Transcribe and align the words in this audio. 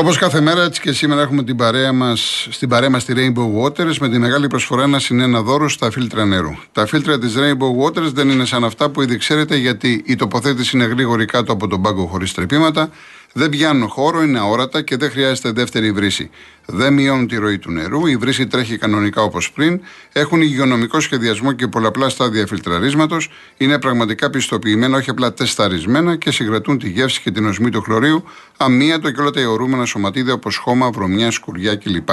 Όπως 0.00 0.18
κάθε 0.18 0.40
μέρα, 0.40 0.62
έτσι 0.62 0.80
και 0.80 0.92
σήμερα 0.92 1.20
έχουμε 1.20 1.42
την 1.42 1.56
παρέα 1.56 1.92
μας, 1.92 2.48
στην 2.50 2.68
παρέα 2.68 2.90
μας 2.90 3.04
τη 3.04 3.12
Rainbow 3.16 3.64
Waters 3.64 3.96
με 4.00 4.08
τη 4.08 4.18
μεγάλη 4.18 4.46
προσφορά 4.46 4.82
ένα 4.82 4.98
συνένα 4.98 5.42
δώρο 5.42 5.68
στα 5.68 5.90
φίλτρα 5.90 6.24
νερού. 6.24 6.50
Τα 6.72 6.86
φίλτρα 6.86 7.18
της 7.18 7.34
Rainbow 7.36 7.84
Waters 7.84 8.12
δεν 8.12 8.28
είναι 8.28 8.44
σαν 8.44 8.64
αυτά 8.64 8.90
που 8.90 9.02
ήδη 9.02 9.16
ξέρετε, 9.16 9.56
γιατί 9.56 10.02
η 10.06 10.16
τοποθέτηση 10.16 10.76
είναι 10.76 10.84
γρήγορη 10.84 11.24
κάτω 11.24 11.52
από 11.52 11.66
τον 11.66 11.82
πάγκο 11.82 12.06
χωρίς 12.06 12.32
τρεπήματα, 12.32 12.90
δεν 13.32 13.48
πιάνουν 13.48 13.88
χώρο, 13.88 14.22
είναι 14.22 14.38
αόρατα 14.38 14.82
και 14.82 14.96
δεν 14.96 15.10
χρειάζεται 15.10 15.50
δεύτερη 15.50 15.92
βρύση. 15.92 16.30
Δεν 16.72 16.92
μειώνουν 16.92 17.26
τη 17.26 17.36
ροή 17.36 17.58
του 17.58 17.70
νερού, 17.70 18.06
η 18.06 18.16
βρύση 18.16 18.46
τρέχει 18.46 18.78
κανονικά 18.78 19.22
όπως 19.22 19.52
πριν, 19.52 19.80
έχουν 20.12 20.40
υγειονομικό 20.40 21.00
σχεδιασμό 21.00 21.52
και 21.52 21.66
πολλαπλά 21.66 22.08
στάδια 22.08 22.46
φιλτραρίσματος, 22.46 23.28
είναι 23.56 23.78
πραγματικά 23.78 24.30
πιστοποιημένα, 24.30 24.96
όχι 24.96 25.10
απλά 25.10 25.32
τεσταρισμένα 25.32 26.16
και 26.16 26.30
συγκρατούν 26.30 26.78
τη 26.78 26.88
γεύση 26.88 27.20
και 27.20 27.30
την 27.30 27.46
οσμή 27.46 27.70
του 27.70 27.82
χλωρίου, 27.82 28.24
αμύατο 28.56 29.10
και 29.10 29.20
όλα 29.20 29.30
τα 29.30 29.40
αιωρούμενα 29.40 29.84
σωματίδια 29.84 30.32
όπως 30.32 30.56
χώμα, 30.56 30.90
βρωμιά, 30.90 31.30
σκουριά 31.30 31.76
κλπ. 31.76 32.08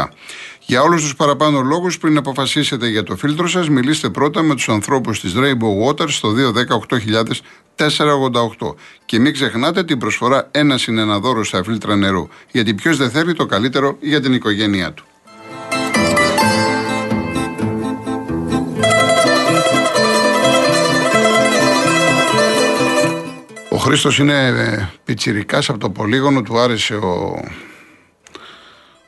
Για 0.66 0.82
όλους 0.82 1.02
τους 1.02 1.16
παραπάνω 1.16 1.62
λόγους, 1.62 1.98
πριν 1.98 2.18
αποφασίσετε 2.18 2.88
για 2.88 3.04
το 3.04 3.16
φίλτρο 3.16 3.48
σας, 3.48 3.70
μιλήστε 3.70 4.10
πρώτα 4.10 4.42
με 4.42 4.56
τους 4.56 4.70
ανθρώπους 4.70 5.20
της 5.20 5.34
Rainbow 5.38 5.88
Water 5.88 6.10
στο 6.10 6.30
210 6.30 6.78
Και 9.06 9.20
μην 9.20 9.34
ξεχνάτε 9.34 9.84
την 9.84 9.98
προσφορά 9.98 10.48
ένα 10.52 10.80
είναι 10.88 11.02
ένα 11.02 11.20
δώρο 11.20 11.44
στα 11.44 11.64
φίλτρα 11.64 11.96
νερού. 11.96 12.28
Γιατί 12.52 12.74
ποιος 12.74 12.98
δεν 12.98 13.10
θέλει 13.10 13.34
το 13.34 13.46
καλύτερο 13.46 13.98
για 14.02 14.22
την 14.22 14.34
οικογένειά 14.50 14.94
του. 14.94 15.06
Ο 23.70 23.78
Χρήστος 23.78 24.20
είναι 24.20 24.48
ε, 24.48 24.90
πιτσιρικάς 25.06 25.70
από 25.70 25.78
το 25.78 25.90
πολύγωνο, 25.90 26.42
του 26.42 26.60
άρεσε 26.60 26.96
ο, 26.96 27.44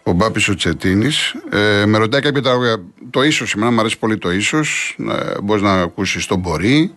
ο 0.04 0.12
Μπάπης 0.12 0.48
ο 0.50 0.56
Τσετίνης. 0.56 1.36
Ε, 1.50 1.86
με 1.86 1.98
ρωτάει 1.98 2.22
κάποια 2.22 2.42
τραγούδια, 2.42 2.84
το 3.10 3.24
ίσως 3.24 3.50
σήμερα, 3.50 3.72
μου 3.72 3.80
αρέσει 3.80 4.00
πολύ 4.00 4.18
το 4.18 4.32
ίσως, 4.32 4.96
ε, 5.12 5.42
μπορείς 5.42 5.62
να 5.64 5.74
ακούσεις 5.74 6.26
το 6.26 6.36
μπορεί, 6.36 6.94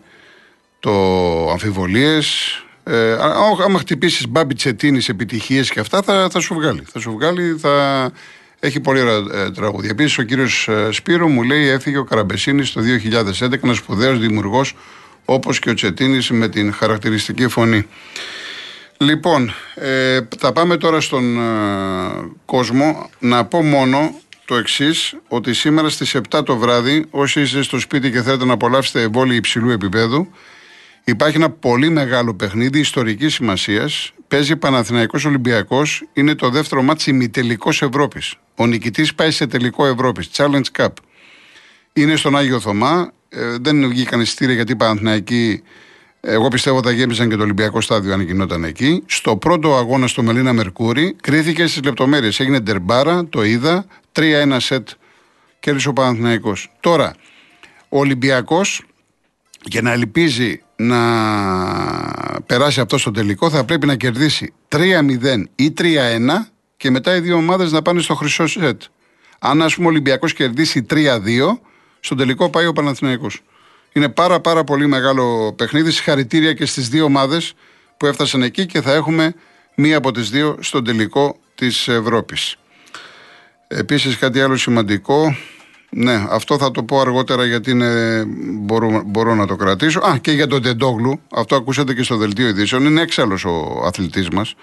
το 0.81 0.93
αμφιβολίες, 1.51 2.57
ε, 2.85 3.13
άμα 3.65 3.79
χτυπήσεις 3.79 4.29
μπάμπι 4.29 4.55
τσετίνης 4.55 5.09
επιτυχίες 5.09 5.71
και 5.71 5.81
αυτά, 5.81 6.03
θα, 6.03 6.29
θα 6.31 6.41
σου 6.41 6.55
βγάλει. 6.55 6.85
Θα 6.93 6.99
σου 7.01 7.13
βγάλει, 7.13 7.57
θα 7.59 8.11
έχει 8.61 8.81
πολύ 8.81 9.01
ωραία 9.01 9.45
ε, 9.45 9.51
τραγούδια. 9.51 9.91
Επίσης, 9.91 10.19
ο 10.19 10.23
κύριος 10.23 10.69
ε, 10.69 10.89
Σπύρο 10.93 11.29
μου 11.29 11.43
λέει: 11.43 11.69
Έφυγε 11.69 11.97
ο 11.97 12.05
Καραμπεσίνης 12.05 12.73
το 12.73 12.81
2011, 13.41 13.63
ένας 13.63 13.77
σπουδαίος 13.77 14.19
δημιουργός 14.19 14.75
όπως 15.25 15.59
και 15.59 15.71
ο 15.71 15.75
Τσετίνης 15.75 16.31
με 16.31 16.49
την 16.49 16.73
χαρακτηριστική 16.73 17.49
φωνή. 17.49 17.87
Λοιπόν, 18.97 19.53
ε, 19.75 20.21
θα 20.39 20.53
πάμε 20.53 20.77
τώρα 20.77 21.01
στον 21.01 21.39
ε, 21.39 21.43
κόσμο. 22.45 23.11
Να 23.19 23.45
πω 23.45 23.63
μόνο 23.63 24.21
το 24.45 24.55
εξής, 24.55 25.15
ότι 25.29 25.55
σήμερα 25.55 25.89
στις 25.89 26.17
7 26.31 26.45
το 26.45 26.57
βράδυ, 26.57 27.07
όσοι 27.11 27.41
είστε 27.41 27.63
στο 27.63 27.79
σπίτι 27.79 28.11
και 28.11 28.23
θέλετε 28.23 28.45
να 28.45 28.53
απολαύσετε 28.53 29.07
βόλεϊ 29.07 29.35
υψηλού 29.35 29.71
επιπέδου, 29.71 30.29
Υπάρχει 31.05 31.37
ένα 31.37 31.51
πολύ 31.51 31.91
μεγάλο 31.91 32.35
παιχνίδι 32.35 32.79
ιστορικής 32.79 33.35
σημασίας. 33.35 34.13
Παίζει 34.29 34.57
Παναθηναϊκός 34.57 35.25
Ολυμπιακός. 35.25 36.05
Είναι 36.13 36.35
το 36.35 36.51
δεύτερο 36.51 36.83
ματς 36.83 37.11
ημιτελικός 37.11 37.83
Ευρώπης. 37.83 38.35
Ο 38.57 38.67
νικητής 38.67 39.15
πάει 39.15 39.31
σε 39.31 39.47
τελικό 39.47 39.87
Ευρώπης. 39.87 40.31
Challenge 40.37 40.65
Cup. 40.79 40.89
Είναι 41.93 42.17
στον 42.17 42.37
Άγιο 42.37 42.61
Θωμά. 42.61 43.13
Ε, 43.29 43.57
δεν 43.61 43.89
βγήκαν 43.89 44.21
εισιτήρια 44.21 44.55
γιατί 44.55 44.73
οι 44.73 44.77
Παναθηναϊκοί. 44.77 45.63
Εγώ 46.21 46.49
πιστεύω 46.49 46.83
θα 46.83 46.91
γέμιζαν 46.91 47.29
και 47.29 47.37
το 47.37 47.43
Ολυμπιακό 47.43 47.81
στάδιο 47.81 48.13
αν 48.13 48.21
γινόταν 48.21 48.65
εκεί. 48.65 49.03
Στο 49.07 49.37
πρώτο 49.37 49.77
αγώνα 49.77 50.07
στο 50.07 50.23
Μελίνα 50.23 50.53
Μερκούρι 50.53 51.17
κρίθηκε 51.23 51.67
στις 51.67 51.83
λεπτομέρειες. 51.83 52.41
Έγινε 52.41 52.61
ντερμπάρα, 52.61 53.27
το 53.27 53.45
είδα. 53.45 53.87
3-1 54.13 54.57
σετ 54.59 54.89
κέρδισε 55.61 55.89
ο 55.89 55.93
Παναθηναϊκός. 55.93 56.73
Τώρα, 56.81 57.15
ο 57.89 57.99
Ολυμπιακός 57.99 58.83
για 59.65 59.83
να 59.83 59.93
ελπίζει 59.93 60.63
να 60.83 62.41
περάσει 62.47 62.81
αυτό 62.81 62.99
στο 62.99 63.11
τελικό 63.11 63.51
θα 63.51 63.65
πρέπει 63.65 63.87
να 63.87 63.97
κερδίσει 63.97 64.53
3-0 64.69 64.79
ή 65.55 65.75
3-1 65.79 65.85
και 66.77 66.91
μετά 66.91 67.17
οι 67.17 67.21
δύο 67.21 67.37
ομάδες 67.37 67.73
να 67.73 67.83
πάνε 67.83 68.01
στο 68.01 68.15
χρυσό 68.15 68.47
σετ. 68.47 68.83
Αν 69.39 69.63
ας 69.63 69.75
πούμε 69.75 69.87
ο 69.87 69.91
Ολυμπιακός 69.91 70.33
κερδίσει 70.33 70.87
3-2 70.91 70.99
στο 72.01 72.15
τελικό 72.15 72.51
πάει 72.51 72.67
ο 72.67 72.73
Παναθηναϊκός. 72.73 73.41
Είναι 73.93 74.09
πάρα 74.09 74.41
πάρα 74.41 74.65
πολύ 74.65 74.87
μεγάλο 74.87 75.55
παιχνίδι. 75.57 75.91
Συγχαρητήρια 75.91 76.53
και 76.53 76.67
στις 76.67 76.89
δύο 76.89 77.05
ομάδες 77.05 77.55
που 77.97 78.07
έφτασαν 78.07 78.43
εκεί 78.43 78.67
και 78.67 78.81
θα 78.81 78.93
έχουμε 78.93 79.35
μία 79.75 79.97
από 79.97 80.11
τις 80.11 80.31
δύο 80.31 80.57
στο 80.61 80.83
τελικό 80.83 81.39
της 81.55 81.89
Ευρώπης. 81.89 82.57
Επίσης 83.69 84.19
κάτι 84.19 84.41
άλλο 84.41 84.57
σημαντικό 84.57 85.37
ναι, 85.95 86.27
αυτό 86.31 86.59
θα 86.59 86.71
το 86.71 86.83
πω 86.83 87.01
αργότερα 87.01 87.45
γιατί 87.45 87.71
είναι, 87.71 88.25
μπορώ, 88.61 89.03
μπορώ 89.07 89.35
να 89.35 89.47
το 89.47 89.57
κρατήσω. 89.57 90.01
Α, 90.01 90.19
και 90.19 90.33
για 90.33 90.47
τον 90.47 90.63
Τεντόγλου, 90.63 91.21
αυτό 91.33 91.57
ακούσατε 91.57 91.95
και 91.95 92.03
στο 92.03 92.17
δελτίο 92.17 92.49
ειδήσεων, 92.49 92.85
είναι 92.85 93.01
έξαλλος 93.01 93.45
ο 93.45 93.83
αθλητής 93.85 94.29
μας. 94.29 94.55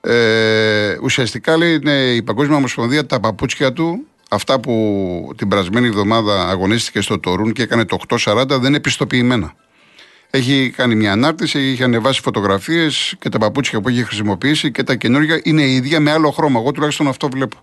Ε, 0.00 0.96
ουσιαστικά 1.02 1.56
λέει 1.56 1.74
είναι 1.74 1.92
η 1.92 2.22
Παγκόσμια 2.22 2.56
Ομοσπονδία 2.56 3.06
τα 3.06 3.20
παπούτσια 3.20 3.72
του, 3.72 4.06
αυτά 4.30 4.60
που 4.60 5.32
την 5.36 5.48
περασμένη 5.48 5.86
εβδομάδα 5.86 6.48
αγωνίστηκε 6.48 7.00
στο 7.00 7.18
Τωρούν 7.18 7.52
και 7.52 7.62
έκανε 7.62 7.84
το 7.84 7.98
840, 8.08 8.46
δεν 8.48 8.64
είναι 8.64 8.76
επιστοποιημένα. 8.76 9.54
Έχει 10.30 10.72
κάνει 10.76 10.94
μια 10.94 11.12
ανάρτηση, 11.12 11.58
έχει 11.58 11.82
ανεβάσει 11.82 12.20
φωτογραφίες 12.20 13.14
και 13.18 13.28
τα 13.28 13.38
παπούτσια 13.38 13.80
που 13.80 13.88
έχει 13.88 14.04
χρησιμοποιήσει 14.04 14.70
και 14.70 14.82
τα 14.82 14.94
καινούργια 14.94 15.40
είναι 15.42 15.62
ίδια 15.62 16.00
με 16.00 16.10
άλλο 16.10 16.30
χρώμα. 16.30 16.60
Εγώ 16.60 16.72
τουλάχιστον 16.72 17.08
αυτό 17.08 17.28
βλέπω. 17.28 17.56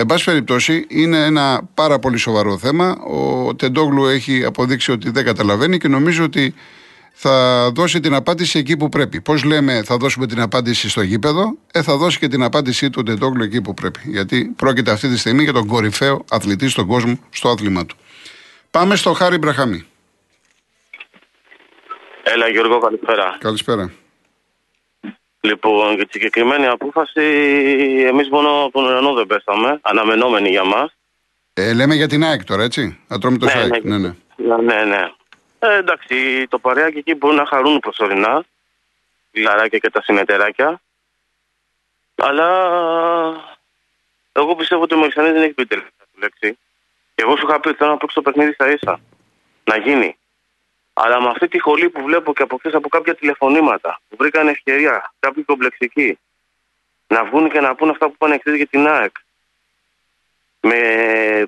Εν 0.00 0.06
πάση 0.06 0.24
περιπτώσει, 0.24 0.86
είναι 0.88 1.24
ένα 1.24 1.68
πάρα 1.74 1.98
πολύ 1.98 2.16
σοβαρό 2.16 2.58
θέμα. 2.58 2.96
Ο 2.96 3.54
Τεντόγλου 3.54 4.06
έχει 4.06 4.44
αποδείξει 4.44 4.92
ότι 4.92 5.10
δεν 5.10 5.24
καταλαβαίνει 5.24 5.78
και 5.78 5.88
νομίζω 5.88 6.24
ότι 6.24 6.54
θα 7.12 7.68
δώσει 7.74 8.00
την 8.00 8.14
απάντηση 8.14 8.58
εκεί 8.58 8.76
που 8.76 8.88
πρέπει. 8.88 9.20
Πώς 9.20 9.44
λέμε, 9.44 9.82
θα 9.82 9.96
δώσουμε 9.96 10.26
την 10.26 10.40
απάντηση 10.40 10.88
στο 10.88 11.02
γήπεδο, 11.02 11.56
ε, 11.72 11.82
θα 11.82 11.96
δώσει 11.96 12.18
και 12.18 12.28
την 12.28 12.42
απάντησή 12.42 12.90
του 12.90 13.02
Τεντόγλου 13.02 13.42
εκεί 13.42 13.60
που 13.60 13.74
πρέπει. 13.74 14.00
Γιατί 14.04 14.52
πρόκειται 14.56 14.90
αυτή 14.90 15.08
τη 15.08 15.18
στιγμή 15.18 15.42
για 15.42 15.52
τον 15.52 15.66
κορυφαίο 15.66 16.24
αθλητή 16.30 16.68
στον 16.68 16.86
κόσμο 16.86 17.18
στο 17.30 17.48
άθλημα 17.48 17.86
του. 17.86 17.96
Πάμε 18.70 18.96
στο 18.96 19.12
Χάρη 19.12 19.38
Μπραχαμή. 19.38 19.86
Έλα 22.22 22.48
Γιώργο, 22.48 22.78
καλησπέρα. 22.78 23.36
Καλησπέρα. 23.40 23.92
Λοιπόν, 25.40 25.94
για 25.94 26.04
τη 26.04 26.12
συγκεκριμένη 26.12 26.66
απόφαση, 26.66 27.22
εμείς 28.06 28.28
μόνο 28.28 28.62
από 28.62 28.70
τον 28.70 28.84
ουρανό 28.84 29.12
δεν 29.12 29.26
πέσαμε. 29.26 29.78
Αναμενόμενοι 29.82 30.48
για 30.48 30.64
μας. 30.64 30.96
Ε, 31.54 31.72
λέμε 31.72 31.94
για 31.94 32.08
την 32.08 32.24
ΑΕΚ 32.24 32.44
τώρα, 32.44 32.62
έτσι; 32.62 32.98
Να 33.08 33.18
τρώμε 33.18 33.38
το 33.38 33.44
ναι, 33.44 33.50
ΣΑΕΚ. 33.50 33.84
Ναι, 33.84 33.98
ναι. 33.98 34.14
ναι, 34.36 34.56
ναι. 34.56 34.84
ναι. 34.84 35.12
Ε, 35.58 35.76
εντάξει, 35.76 36.46
το 36.48 36.58
παρέακι 36.58 36.98
εκεί 36.98 37.14
μπορεί 37.14 37.36
να 37.36 37.46
χαρούν 37.46 37.78
προσωρινά. 37.78 38.44
Λαράκια 39.32 39.78
και 39.78 39.90
τα 39.90 40.02
συνεταιράκια. 40.02 40.80
Αλλά 42.14 42.48
εγώ 44.32 44.54
πιστεύω 44.54 44.82
ότι 44.82 44.94
ο 44.94 44.98
Μεξανή 44.98 45.30
δεν 45.30 45.42
έχει 45.42 45.52
πει 45.52 45.66
τελευταία 45.66 46.06
λέξη. 46.18 46.58
Και 47.14 47.22
εγώ 47.22 47.36
σου 47.36 47.46
είχα 47.48 47.60
πει 47.60 47.68
ότι 47.68 47.76
θέλω 47.76 47.90
να 47.90 47.96
παίξω 47.96 48.22
το 48.22 48.30
παιχνίδι 48.30 48.52
στα 48.52 48.72
ίσα. 48.72 49.00
Να 49.64 49.76
γίνει. 49.76 50.17
Αλλά 51.04 51.20
με 51.20 51.28
αυτή 51.28 51.48
τη 51.48 51.58
χολή 51.60 51.88
που 51.90 52.02
βλέπω 52.02 52.32
και 52.32 52.42
από 52.42 52.56
χθες 52.56 52.74
από 52.74 52.88
κάποια 52.88 53.14
τηλεφωνήματα 53.14 54.00
που 54.08 54.16
βρήκαν 54.18 54.48
ευκαιρία, 54.48 55.12
κάποιοι 55.18 55.42
κομπλεξικοί, 55.42 56.18
να 57.06 57.24
βγουν 57.24 57.50
και 57.50 57.60
να 57.60 57.74
πούν 57.74 57.88
αυτά 57.90 58.06
που 58.06 58.14
πάνε 58.18 58.34
εχθές 58.34 58.54
για 58.56 58.66
την 58.66 58.86
ΑΕΚ. 58.86 59.14
Με... 60.60 60.74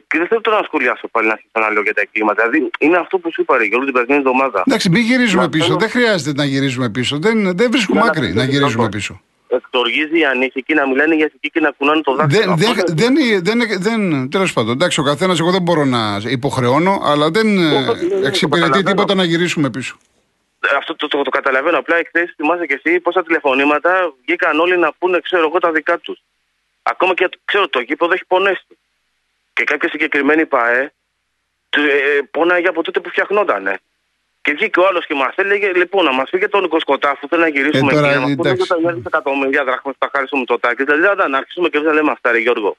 Και 0.07 0.19
δεν 0.19 0.27
θέλω 0.27 0.41
τώρα 0.41 0.57
να 0.57 0.63
σχολιάσω 0.63 1.09
πάλι 1.09 1.27
να 1.27 1.33
αρχίσω 1.33 1.51
να 1.61 1.71
λέω 1.71 1.83
για 1.83 1.95
τα 1.95 2.01
εγκλήματα. 2.01 2.49
Δηλαδή 2.49 2.71
είναι 2.79 2.97
αυτό 2.97 3.19
που 3.19 3.33
σου 3.33 3.41
είπα, 3.41 3.57
ρε 3.57 3.65
Γιώργο, 3.65 3.85
την 3.85 3.95
περασμένη 3.95 4.21
εβδομάδα. 4.21 4.63
Εντάξει, 4.67 4.91
μην 4.91 5.03
γυρίζουμε 5.03 5.49
πίσω. 5.49 5.77
Δεν 5.77 5.91
χρειάζεται 5.91 6.33
να 6.33 6.45
γυρίζουμε 6.45 6.91
πίσω. 6.91 7.19
Δεν, 7.19 7.57
δεν 7.57 7.71
βρίσκουμε 7.71 8.01
άκρη 8.05 8.33
να 8.33 8.45
γυρίζουμε 8.45 8.89
πίσω 8.89 9.21
εκτοργίζει 9.51 10.19
η 10.19 10.25
ανήσυχη 10.25 10.75
να 10.75 10.89
μιλάνε 10.89 11.15
για 11.15 11.27
ηθική 11.27 11.51
και 11.51 11.61
να 11.61 11.71
κουνάνε 11.71 12.01
το 12.01 12.15
δάχτυλο. 12.15 12.57
Δεν, 12.57 12.75
δεν, 12.87 13.15
δεν, 13.43 13.43
δεν, 13.43 13.59
δεν 13.79 14.31
τέλος 14.31 14.53
πάντων. 14.53 14.73
Εντάξει, 14.73 15.01
ο 15.01 15.03
καθένας, 15.03 15.41
εγώ 15.41 15.51
δεν 15.51 15.63
μπορώ 15.63 15.85
να 15.85 16.21
υποχρεώνω, 16.29 17.01
αλλά 17.05 17.31
δεν 17.31 17.47
εξυπηρετεί 18.25 18.83
τίποτα 18.83 19.15
να 19.15 19.25
γυρίσουμε 19.25 19.71
πίσω. 19.71 19.97
Αυτό 20.77 20.97
το, 20.97 21.09
το, 21.09 21.23
το, 21.23 21.31
καταλαβαίνω. 21.31 21.79
Απλά 21.79 21.97
εχθές 21.97 22.33
θυμάσαι 22.37 22.67
και 22.67 22.81
εσύ 22.83 23.01
πόσα 23.01 23.23
τηλεφωνήματα 23.23 24.13
βγήκαν 24.27 24.61
όλοι 24.61 24.79
να 24.79 24.93
πούνε, 24.99 25.21
ξέρω 25.21 25.47
εγώ, 25.47 25.59
τα 25.59 25.71
δικά 25.73 25.99
τους. 25.99 26.23
Ακόμα 26.83 27.15
και 27.15 27.29
ξέρω 27.45 27.69
το 27.69 27.81
γήπεδο 27.81 28.13
έχει 28.13 28.25
πονέσει. 28.27 28.67
Και 29.53 29.65
κάποια 29.65 29.89
συγκεκριμένη 29.89 30.47
ΠΑΕ 30.47 30.93
ε, 31.71 32.21
πόναγε 32.31 32.69
από 32.69 32.83
τότε 32.83 33.01
που 33.01 33.09
φτιαχνόταν. 33.09 33.81
Και 34.43 34.53
βγήκε 34.53 34.81
ο 34.81 34.87
άλλος 34.87 35.07
και 35.07 35.15
μας 35.15 35.35
έλεγε: 35.37 35.73
Λοιπόν, 35.73 36.05
να 36.05 36.13
μας 36.13 36.29
φύγει 36.31 36.49
τον 36.49 36.69
Κοσκοτάφου, 36.69 37.29
θέλει 37.29 37.43
να 37.43 37.49
γυρίσουμε 37.49 37.93
ε, 37.93 37.97
εκεί. 37.97 38.07
Να 38.07 38.21
μας 38.21 38.35
πούνε 38.35 38.57
τα 38.93 39.01
εκατομμύρια 39.07 39.65
δραχμές 39.65 39.95
που 39.99 40.07
θα 40.07 40.11
χάσει 40.19 40.35
ο 40.35 40.39
Μητσοτάκη. 40.39 40.85
Δηλαδή, 40.85 41.31
να 41.31 41.37
αρχίσουμε 41.39 41.69
και 41.69 41.79
να 41.79 41.93
λέμε 41.93 42.11
αυτά, 42.11 42.33
ρε 42.33 42.39
Γιώργο. 42.39 42.77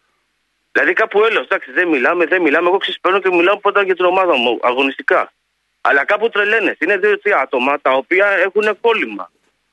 Δηλαδή, 0.72 0.94
κάπου 0.94 1.24
έλεος, 1.24 1.46
εντάξει, 1.46 1.72
δεν 1.72 1.88
μιλάμε, 1.88 2.26
δεν 2.26 2.42
μιλάμε. 2.42 2.68
Εγώ 2.68 2.78
ξεσπέρνω 2.78 3.20
και 3.20 3.30
μιλάω 3.30 3.58
πάντα 3.60 3.84
για 3.84 3.96
την 3.96 4.06
ομάδα 4.06 4.36
μου, 4.38 4.60
αγωνιστικά. 4.62 5.32
Αλλά 5.82 6.06
κάπου 6.06 6.30
τρελαίνες. 6.30 6.76
Είναι 6.80 6.98
δύο-τρία 6.98 7.38
άτομα 7.38 7.82
τα 7.82 7.92
οποία 7.92 8.28
έχουν 8.46 8.78
κόλλημα. 8.82 9.32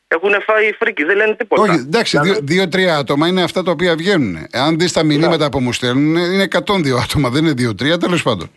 έχουν 0.08 0.32
φάει 0.46 0.73
φρίκι, 0.73 1.05
δεν 1.05 1.17
λένε 1.17 1.35
τίποτα. 1.35 1.62
Όχι, 1.62 1.75
εντάξει, 1.75 2.19
Δηλαδή, 2.19 2.40
δύο-τρία 2.43 2.96
άτομα 2.96 3.26
είναι 3.29 3.43
αυτά 3.43 3.62
τα 3.62 3.70
οποία 3.70 3.96
βγαίνουν. 3.96 4.46
Αν 4.52 4.79
δεις 4.79 4.93
τα 4.93 5.02
μηνύματα 5.02 5.49
που 5.49 5.61
μου 5.61 5.73
στέλνουν, 5.73 6.17
είναι 6.17 6.43
102 6.43 6.99
άτομα, 7.02 7.29
δεν 7.29 7.44
είναι 7.44 7.52
δύο-τρία, 7.52 7.99
τέλος 7.99 8.23
πάντων. 8.23 8.50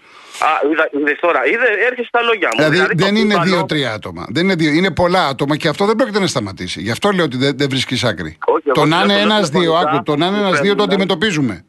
Α, 0.48 0.70
είδα, 0.72 0.90
είδες 0.92 1.18
τώρα, 1.22 1.46
είδε, 1.46 1.68
έρχεσαι 1.88 2.08
στα 2.08 2.22
λόγια 2.22 2.50
μου. 2.58 2.70
Δηλαδή, 2.70 2.96
το 2.96 3.04
δεν 3.06 3.16
είναι 3.16 3.34
φούτμπαλο- 3.34 3.54
δύο-τρία 3.56 3.94
άτομα. 3.94 4.26
Δεν 4.30 4.44
είναι, 4.44 4.56
δύο, 4.56 4.72
είναι 4.72 4.92
πολλά 4.92 5.28
άτομα 5.28 5.56
και 5.58 5.68
αυτό 5.68 5.86
δεν 5.86 5.96
πρόκειται 5.96 6.20
να 6.20 6.28
σταματήσει. 6.28 6.82
Γι' 6.82 6.92
αυτό 6.92 7.12
λέω 7.12 7.26
ότι 7.26 7.38
δεν, 7.38 7.58
δεν 7.58 7.70
βρίσκεις 7.70 8.04
άκρη. 8.04 8.38
Όχι, 8.46 8.64
εγώ 8.66 8.74
το 8.74 8.86
να 8.86 8.96
λέω 8.96 9.04
είναι 9.06 9.14
το 9.22 9.28
λέω 9.28 9.36
ένα-δύο, 9.38 9.60
τηλεφωνικά, 9.60 9.90
άκου, 9.92 10.04
το 10.04 10.16
να 10.16 10.26
είναι 10.26 10.36
που 10.38 10.42
ένα-δύο 10.42 10.70
το 10.70 10.76
παίρνουν, 10.76 10.82
αντιμετωπίζουμε. 10.94 11.66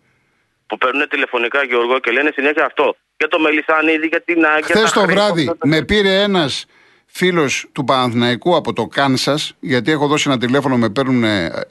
Που 0.67 0.79
παίρνουν 0.79 1.09
τηλεφωνικά, 1.09 1.65
Γιώργο, 1.65 1.99
και 1.99 2.11
λένε 2.11 2.31
συνέχεια 2.35 2.65
αυτό. 2.65 2.97
Για 3.17 3.29
το 3.29 3.39
Μελισανίδη, 3.41 4.07
για 4.07 4.23
την 4.23 4.45
ΑΕΚ. 4.45 4.65
για 4.67 4.75
Χθες 4.77 4.91
τα 4.93 5.01
το 5.01 5.07
Χρήστο, 5.07 5.23
βράδυ 5.25 5.43
για 5.43 5.53
τα- 5.59 5.67
με 5.69 5.83
πήρε 5.83 6.23
ένας 6.23 6.65
φίλος 7.07 7.67
του 7.73 7.85
Παναθηναϊκού 7.85 8.57
από 8.57 8.73
το 8.73 8.87
Κάνσας, 8.87 9.55
γιατί 9.61 9.91
έχω 9.91 10.07
δώσει 10.07 10.29
ένα 10.29 10.39
τηλέφωνο, 10.39 10.77
με 10.77 10.89
παίρνουν 10.91 11.25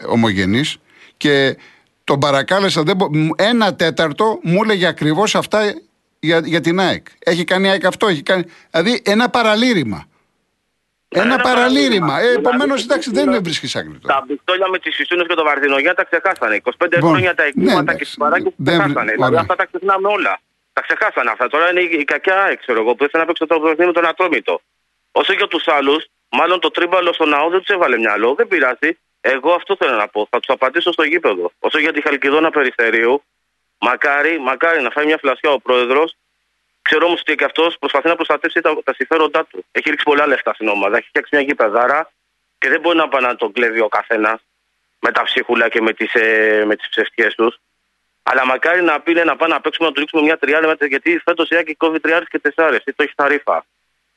ομογενείς 0.07 0.77
και 1.17 1.57
τον 2.03 2.19
παρακάλεσα. 2.19 2.83
Δεν 2.83 2.95
μπο- 2.95 3.09
μου- 3.15 3.35
ένα 3.37 3.75
τέταρτο 3.75 4.39
μου 4.43 4.59
έλεγε 4.63 4.85
ακριβώς 4.87 5.35
αυτά 5.35 5.59
για, 6.21 6.39
για 6.43 6.61
την 6.61 6.79
ΑΕΚ. 6.79 7.05
Έχει 7.19 7.43
κάνει 7.43 7.69
ΑΕΚ 7.69 7.85
αυτό, 7.85 8.07
έχει 8.07 8.23
κάνει. 8.23 8.43
Δηλαδή 8.71 9.01
ένα 9.05 9.29
παραλήρημα. 9.29 10.05
Ένα, 11.13 11.23
Ένα 11.23 11.35
παραλήρημα. 11.37 12.07
παραλήρημα. 12.07 12.19
Ε, 12.21 12.33
Επομένως, 12.39 12.81
Δηλαδή, 12.81 12.83
εντάξει, 12.83 13.11
δεν 13.11 13.43
βρίσκει 13.43 13.77
άκρη 13.77 13.97
τώρα. 14.01 14.13
Τα 14.13 14.23
μπιστόλια 14.27 14.67
με 14.67 14.79
τις 14.79 14.99
Ισούνες 14.99 15.27
και 15.27 15.33
το 15.33 15.43
Βαρδινογιά 15.43 15.93
τα 15.93 16.03
ξεχάσανε. 16.09 16.55
25 16.55 16.95
Λοιπόν, 16.95 17.09
χρόνια 17.09 17.35
τα 17.35 17.43
ναι, 17.43 17.49
εγκλήματα 17.49 17.77
και 17.77 17.81
εντάξει. 17.81 18.05
τις 18.05 18.15
παράκια 18.17 18.49
τα 18.49 18.55
Δεν- 18.57 18.73
ξεχάσανε. 18.79 18.99
ωραία. 19.11 19.15
Δηλαδή 19.15 19.35
αυτά 19.35 19.55
τα 19.55 19.65
ξεχνάμε 19.65 20.07
όλα. 20.07 20.39
Τα 20.73 20.81
ξεχάσανε 20.81 21.29
αυτά. 21.31 21.47
Τώρα 21.47 21.69
είναι 21.71 21.81
η, 21.81 21.89
η 21.99 22.03
κακιά 22.03 22.35
ΑΕΚ, 22.43 22.59
ξέρω 22.59 22.79
εγώ, 22.83 22.95
που 22.95 23.03
ήθελε 23.03 23.19
να 23.23 23.27
παίξει 23.27 23.45
το 23.45 23.59
πρωτάθλημα 23.59 23.87
με 23.91 23.93
τον 23.99 24.05
Ατρόμητο. 24.11 24.61
Όσο 25.11 25.33
για 25.33 25.47
τους 25.47 25.67
άλλους, 25.67 26.01
μάλλον 26.29 26.59
το 26.59 26.69
τρίμπαλο 26.71 27.13
στο 27.13 27.25
ναό 27.25 27.49
δεν 27.49 27.59
τους 27.59 27.69
έβαλε 27.75 27.97
μυαλό. 27.97 28.33
Δεν 28.39 28.47
πειράζει. 28.47 28.89
Εγώ 29.21 29.51
αυτό 29.53 29.75
θέλω 29.79 29.95
να 29.95 30.07
πω. 30.07 30.27
Θα 30.31 30.39
τους 30.39 30.49
απαντήσω 30.55 30.91
στο 30.91 31.03
γήπεδο. 31.03 31.51
Όσο 31.59 31.79
για 31.79 31.93
τη 31.93 32.01
Χαλκιδόνα 32.01 32.49
Περιστερίου, 32.49 33.23
μακάρι, 33.81 34.39
μακάρι 34.39 34.81
να 34.81 34.89
φάει 34.89 35.05
μια 35.05 35.17
φλασιά 35.17 35.49
ο 35.51 35.59
πρόεδρος. 35.59 36.15
Ξέρω 36.81 37.05
όμως 37.05 37.19
ότι 37.19 37.35
και 37.35 37.43
αυτός 37.43 37.77
προσπαθεί 37.79 38.07
να 38.07 38.15
προστατεύσει 38.15 38.61
τα, 38.61 38.77
τα 38.83 38.93
συμφέροντά 38.93 39.45
του. 39.45 39.65
Έχει 39.71 39.89
ρίξει 39.89 40.05
πολλά 40.05 40.27
λεφτά 40.27 40.53
στην 40.53 40.67
ομάδα. 40.67 40.97
Έχει 40.97 41.07
φτιάξει 41.07 41.35
μια 41.35 41.43
γηπεδάρα 41.45 42.11
και 42.57 42.69
δεν 42.69 42.79
μπορεί 42.81 42.97
να 42.97 43.07
πάει 43.07 43.21
να 43.21 43.35
τον 43.35 43.51
κλέβει 43.51 43.79
ο 43.79 43.87
καθένας 43.87 44.39
με 44.99 45.11
τα 45.11 45.23
ψίχουλα 45.23 45.69
και 45.69 45.81
με 45.81 45.93
τις 45.93 46.13
ε, 46.13 46.63
με 46.67 46.75
τις 46.75 46.89
ψευτιές 46.89 47.35
τους. 47.35 47.59
Αλλά 48.23 48.45
μακάρι 48.45 48.81
να 48.81 48.99
πει 48.99 49.13
να 49.13 49.35
πάμε 49.35 49.53
να 49.53 49.61
παίξουμε 49.61 49.87
να 49.87 49.93
του 49.93 49.99
ρίξουμε 49.99 50.21
μια 50.21 50.37
τριάρια 50.37 50.67
μετά, 50.67 50.85
γιατί 50.85 51.21
φέτος 51.25 51.49
η 51.49 51.55
Άκη 51.55 51.75
κόβει 51.75 51.99
τριάρε 51.99 52.25
και 52.25 52.39
τεσσάρες. 52.39 52.83
Τι 52.83 52.93
το 52.93 53.03
έχει 53.03 53.13
τα 53.15 53.27
ρήφα. 53.27 53.65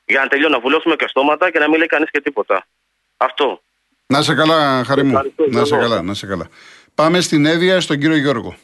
Για 0.06 0.20
να 0.20 0.28
τελειώνει, 0.28 0.52
να 0.52 0.60
βουλώσουμε 0.60 0.96
και 0.96 1.06
στόματα 1.08 1.50
και 1.50 1.58
να 1.58 1.68
μην 1.68 1.78
λέει 1.78 1.86
κανείς 1.86 2.10
και 2.10 2.20
τίποτα. 2.20 2.66
Αυτό. 3.16 3.62
Να 4.06 4.22
σε 4.22 4.34
καλά, 4.34 4.84
χαρί 4.84 5.02
μου. 5.02 5.10
Ευχαριστώ, 5.10 5.44
Να 5.48 5.64
σε 5.64 5.74
Γιώργο. 5.74 5.88
καλά, 5.88 6.02
να 6.02 6.14
σε 6.14 6.26
καλά. 6.26 6.48
Πάμε 6.94 7.20
στην 7.20 7.46
Εύβοια, 7.46 7.80
στον 7.80 7.98
κύριο 7.98 8.16
Γιώργο. 8.16 8.56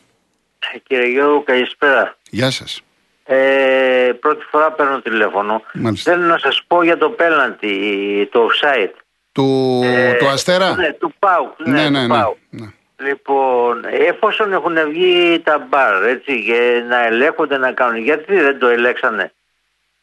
Κύριε 0.86 1.06
Γιώργο, 1.10 1.42
καλησπέρα. 1.42 2.16
Γεια 2.30 2.50
σας. 2.50 2.80
Ε, 3.24 4.10
πρώτη 4.20 4.44
φορά 4.50 4.72
παίρνω 4.72 5.00
τηλέφωνο. 5.00 5.62
Μάλιστα. 5.74 6.10
Θέλω 6.12 6.24
να 6.26 6.38
σας 6.38 6.62
πω 6.66 6.82
για 6.82 6.98
το 6.98 7.10
πέλαντι, 7.10 8.28
το 8.32 8.48
offside. 8.48 8.90
Του, 9.32 9.80
Ε, 9.84 10.12
του 10.14 10.26
Αστέρα; 10.28 10.74
Ναι, 10.74 10.92
του 10.92 11.14
ΠΑΟΚ. 11.18 11.52
Ναι, 11.66 11.72
ναι, 11.72 11.84
του 11.86 11.90
ναι, 11.92 12.00
ναι, 12.00 12.06
ΠΑΟΚ. 12.08 12.36
ναι. 12.50 12.66
Λοιπόν, 12.96 13.84
εφόσον 14.08 14.52
έχουν 14.52 14.74
βγει 14.92 15.40
τα 15.44 15.66
μπαρ, 15.70 16.04
έτσι, 16.04 16.44
και 16.44 16.82
να 16.88 17.06
ελέγχονται 17.06 17.58
να 17.58 17.72
κάνουν, 17.72 18.02
γιατί 18.02 18.34
δεν 18.40 18.58
το 18.58 18.66
ελέξανε. 18.66 19.32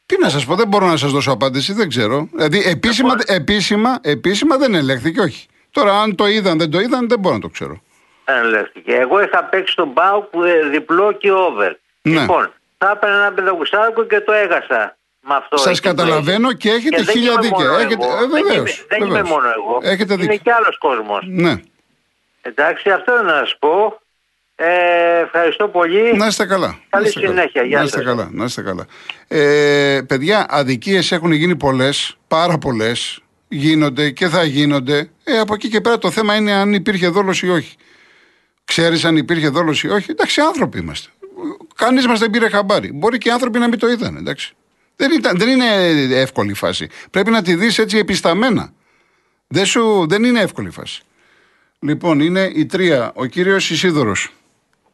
Τι 0.06 0.16
να 0.20 0.28
σας 0.28 0.44
πω, 0.46 0.54
δεν 0.54 0.68
μπορώ 0.68 0.86
να 0.86 0.96
σας 0.96 1.12
δώσω 1.12 1.32
απάντηση, 1.32 1.72
δεν 1.72 1.88
ξέρω. 1.88 2.28
Δηλαδή 2.32 2.62
επίσημα, 2.66 3.14
επίσημα, 3.26 3.98
επίσημα 4.02 4.56
δεν 4.56 4.74
ελέγχθηκε, 4.74 5.20
όχι. 5.20 5.46
Τώρα 5.70 6.00
αν 6.00 6.14
το 6.14 6.26
είδαν, 6.26 6.58
δεν 6.58 6.70
το 6.70 6.80
είδαν, 6.80 7.08
δεν 7.08 7.18
μπορώ 7.18 7.34
να 7.34 7.40
το 7.40 7.48
ξέρω. 7.48 7.82
Δεν 8.28 8.44
ελέγχθηκε. 8.44 8.94
Εγώ 8.94 9.22
είχα 9.22 9.44
παίξει 9.44 9.74
τον 9.76 9.92
ΠΑΟΚ 9.92 10.24
ε, 10.46 10.68
διπλό 10.68 11.12
και 11.12 11.32
over. 11.32 11.70
Ναι. 12.02 12.20
Λοιπόν, 12.20 12.52
θα 12.78 12.90
έπαιρνα 12.96 13.16
ένα 13.16 13.32
πεντακουσάρικο 13.32 14.04
και 14.04 14.20
το 14.20 14.32
έχασα. 14.32 14.96
Με 15.20 15.34
αυτό 15.34 15.56
Σας 15.56 15.78
εκεί 15.78 15.88
που 15.88 15.94
καταλαβαίνω 15.94 16.52
και 16.52 16.70
έχετε 16.70 16.96
δεν 17.02 17.14
χίλια 17.14 17.32
είμαι 17.32 17.40
δίκαια. 17.40 17.66
μόνο 17.68 17.78
Έχετε- 17.78 18.04
εγώ. 18.04 18.12
ε, 18.16 18.18
Δεν 18.18 18.28
βεβαίως, 18.30 18.54
είμαι- 18.78 18.86
Δεν 18.88 18.98
είμαι 19.00 19.08
βεβαίως. 19.08 19.28
μόνο 19.30 19.46
εγώ. 19.56 19.78
Έχετε 19.82 20.12
Είναι 20.12 20.22
δίκιο. 20.22 20.38
και 20.44 20.52
άλλος 20.52 20.78
κόσμος. 20.78 21.24
Ναι. 21.28 21.54
Εντάξει, 22.42 22.90
αυτό 22.90 23.12
είναι 23.12 23.22
να 23.32 23.38
σας 23.38 23.56
πω. 23.58 24.00
Ε, 24.56 25.18
ευχαριστώ 25.18 25.68
πολύ. 25.68 26.16
Να 26.16 26.26
είστε 26.26 26.46
καλά. 26.46 26.78
Καλή 26.88 27.02
Να 27.04 27.08
είστε 27.08 27.20
καλά. 27.20 27.32
συνέχεια. 27.34 27.62
Γεια 27.62 27.78
Να 27.78 27.84
είστε 27.84 27.96
σας. 27.96 28.06
καλά. 28.06 28.28
Να 28.32 28.44
είστε 28.44 28.62
καλά. 28.62 28.86
Ε, 29.28 30.00
παιδιά, 30.06 30.46
αδικίες 30.48 31.12
έχουν 31.12 31.32
γίνει 31.32 31.56
πολλές, 31.56 32.16
πάρα 32.28 32.58
πολλές. 32.58 33.20
Γίνονται 33.48 34.10
και 34.10 34.28
θα 34.28 34.42
γίνονται. 34.44 35.10
Ε, 35.24 35.38
από 35.38 35.54
εκεί 35.54 35.68
και 35.68 35.80
πέρα 35.80 35.98
το 35.98 36.10
θέμα 36.10 36.34
είναι 36.36 36.52
αν 36.52 36.72
υπήρχε 36.72 37.08
δόλος 37.08 37.42
ή 37.42 37.48
όχι. 37.50 37.76
Ξέρεις 38.68 39.04
αν 39.04 39.16
υπήρχε 39.16 39.48
δόλος 39.48 39.82
ή 39.82 39.88
όχι. 39.88 40.10
Εντάξει, 40.10 40.40
άνθρωποι 40.40 40.78
είμαστε. 40.78 41.10
Κανείς 41.74 42.06
μας 42.06 42.18
δεν 42.18 42.30
πήρε 42.30 42.48
χαμπάρι. 42.48 42.92
Μπορεί 42.92 43.18
και 43.18 43.28
οι 43.28 43.32
άνθρωποι 43.32 43.58
να 43.58 43.68
μην 43.68 43.78
το 43.78 43.88
είδαν, 43.88 44.16
εντάξει. 44.16 44.54
Δεν, 44.96 45.10
ήταν, 45.12 45.38
δεν 45.38 45.48
είναι 45.48 45.66
εύκολη 46.14 46.50
η 46.50 46.54
φάση. 46.54 46.88
Πρέπει 47.10 47.30
να 47.30 47.42
τη 47.42 47.54
δεις 47.54 47.78
έτσι 47.78 47.98
επισταμένα. 47.98 48.72
Δεν, 49.46 49.66
σου, 49.66 50.06
δεν 50.08 50.24
είναι 50.24 50.40
εύκολη 50.40 50.68
η 50.68 50.70
φάση. 50.70 51.02
Λοιπόν, 51.80 52.20
είναι 52.20 52.50
η 52.54 52.66
τρία. 52.66 53.12
Ο 53.14 53.24
κύριος 53.24 53.70
Ισίδωρος. 53.70 54.32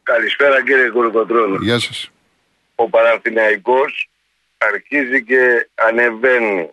Καλησπέρα 0.03 0.63
κύριε 0.63 0.89
Κουρκοτρώνη. 0.89 1.57
Γεια 1.61 1.79
σας. 1.79 2.09
Ο 2.75 2.89
Παναθηναϊκός 2.89 4.09
αρχίζει 4.57 5.23
και 5.23 5.69
ανεβαίνει. 5.75 6.69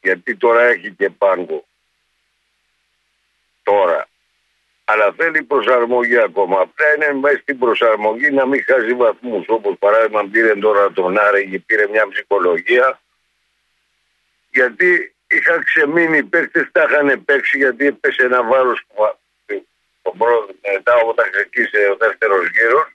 Γιατί 0.00 0.36
τώρα 0.36 0.62
έχει 0.62 0.92
και 0.92 1.10
πάγκο. 1.10 1.64
Τώρα. 3.62 4.08
Αλλά 4.90 5.14
θέλει 5.16 5.42
προσαρμογή 5.42 6.18
ακόμα. 6.18 6.60
Απλά 6.60 6.86
είναι 6.94 7.18
μέσα 7.20 7.38
στην 7.38 7.58
προσαρμογή 7.58 8.30
να 8.30 8.46
μην 8.46 8.64
χάσει 8.66 8.94
βαθμούς. 8.94 9.44
Όπως 9.48 9.74
παράδειγμα 9.78 10.28
πήρε 10.32 10.54
τώρα 10.54 10.92
τον 10.92 11.18
Άρεγη, 11.18 11.58
πήρε 11.58 11.86
μια 11.88 12.08
ψυχολογία. 12.08 13.00
Γιατί 14.50 15.14
είχαν 15.26 15.64
ξεμείνει 15.64 16.18
οι 16.18 16.22
παίκτες, 16.22 16.68
τα 16.72 16.86
είχαν 16.88 17.24
παίξει 17.24 17.58
γιατί 17.58 17.86
έπεσε 17.86 18.22
ένα 18.22 18.42
βάρος 18.42 18.82
που 18.86 18.94
τον 20.02 20.18
πρώτο, 20.18 20.52
μετά 20.72 20.94
όταν 20.94 21.30
ξεκίνησε 21.30 21.88
ο 21.92 21.96
δεύτερος 21.96 22.48
γύρος 22.48 22.88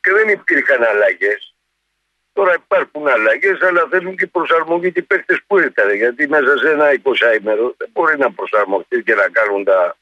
και 0.00 0.12
δεν 0.12 0.28
υπήρχαν 0.28 0.82
αλλαγές. 0.82 1.54
Τώρα 2.32 2.54
υπάρχουν 2.54 3.08
αλλαγές, 3.08 3.62
αλλά 3.62 3.86
θέλουν 3.90 4.16
και 4.16 4.26
προσαρμογή 4.26 4.92
και 4.92 4.98
οι 4.98 5.02
παίχτε 5.02 5.40
που 5.46 5.58
ήρθαν. 5.58 5.94
Γιατί 5.94 6.28
μέσα 6.28 6.56
σε 6.56 6.70
ένα 6.70 6.86
20 7.04 7.38
ημέρο 7.40 7.74
δεν 7.78 7.88
μπορεί 7.92 8.18
να 8.18 8.32
προσαρμοστεί 8.32 9.02
και 9.02 9.14
να 9.14 9.28
κάνουν 9.28 9.64
τα, 9.64 9.96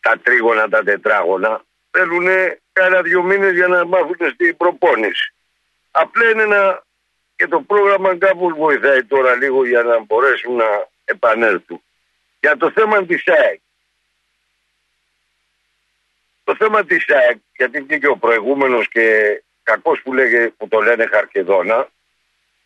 τα 0.00 0.18
τρίγωνα, 0.18 0.68
τα 0.68 0.82
τετράγωνα. 0.82 1.64
Θέλουν 1.90 2.26
κάνα 2.72 3.02
δύο 3.02 3.22
μήνες 3.22 3.52
για 3.52 3.66
να 3.66 3.84
μάθουν 3.84 4.30
στην 4.34 4.56
προπόνηση. 4.56 5.34
Απλά 5.90 6.30
είναι 6.30 6.42
ένα. 6.42 6.84
και 7.36 7.46
το 7.46 7.60
πρόγραμμα 7.60 8.18
κάπου 8.18 8.54
βοηθάει 8.56 9.04
τώρα 9.04 9.34
λίγο 9.34 9.66
για 9.66 9.82
να 9.82 9.98
μπορέσουν 9.98 10.54
να 10.54 10.88
επανέλθουν. 11.04 11.82
Για 12.40 12.56
το 12.56 12.70
θέμα 12.70 13.06
της 13.06 13.28
ΑΕΚ. 13.28 13.60
Το 16.44 16.54
θέμα 16.56 16.84
της 16.84 17.08
ΑΕΚ, 17.08 17.38
γιατί 17.56 17.80
βγήκε 17.80 18.06
ο 18.06 18.16
προηγούμενος 18.16 18.88
και 18.88 19.42
κακός 19.62 20.02
που, 20.02 20.12
λέγε, 20.12 20.48
που 20.48 20.68
το 20.68 20.80
λένε 20.80 21.06
Χαρκιδόνα 21.06 21.88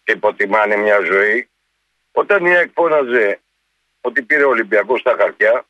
και 0.05 0.13
υποτιμάνε 0.13 0.77
μια 0.77 1.01
ζωή, 1.01 1.49
όταν 2.13 2.47
η 2.47 2.57
ΑΕΚ 2.57 2.71
φώναζε 2.75 3.41
ότι 4.01 4.23
πήρε 4.23 4.45
ο 4.45 4.49
Ολυμπιακός 4.49 5.01
στα 5.01 5.17
χαρτιά, 5.19 5.65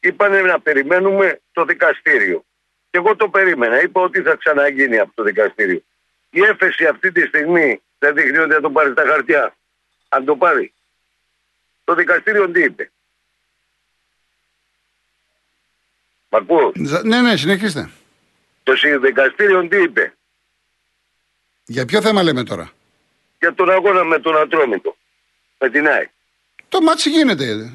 είπανε 0.00 0.40
να 0.40 0.60
περιμένουμε 0.60 1.40
το 1.52 1.64
δικαστήριο. 1.64 2.44
Και 2.90 2.98
εγώ 2.98 3.16
το 3.16 3.28
περίμενα. 3.28 3.82
Είπα 3.82 4.00
ότι 4.00 4.22
θα 4.22 4.36
ξαναγίνει 4.36 4.98
από 4.98 5.12
το 5.14 5.22
δικαστήριο. 5.22 5.82
Η 6.30 6.40
έφεση 6.40 6.86
αυτή 6.86 7.12
τη 7.12 7.26
στιγμή 7.26 7.82
δεν 7.98 8.14
δείχνει 8.14 8.38
ότι 8.38 8.52
θα 8.52 8.60
το 8.60 8.70
πάρει 8.70 8.92
στα 8.92 9.04
χαρτιά. 9.06 9.56
Αν 10.08 10.24
το 10.24 10.36
πάρει. 10.36 10.72
Το 11.84 11.94
δικαστήριο 11.94 12.50
τι 12.50 12.62
είπε; 12.62 12.90
Μ' 16.28 16.36
ακούτε. 16.36 16.72
Ναι, 17.02 17.20
ναι, 17.20 17.36
συνεχίστε. 17.36 17.90
Το 18.62 18.72
δικαστήριο 19.00 19.68
τι 19.68 19.82
είπε; 19.82 20.14
Για 21.64 21.84
ποιο 21.84 22.02
θέμα 22.02 22.22
λέμε 22.22 22.44
τώρα; 22.44 22.70
Για 23.38 23.54
τον 23.54 23.70
αγώνα 23.70 24.04
με 24.04 24.18
τον 24.18 24.36
Ατρόμητο. 24.36 24.96
Με 25.58 25.70
την 25.70 25.88
ΑΕΚ. 25.88 26.08
Το 26.68 26.80
ματς 26.80 27.10
γίνεται. 27.10 27.72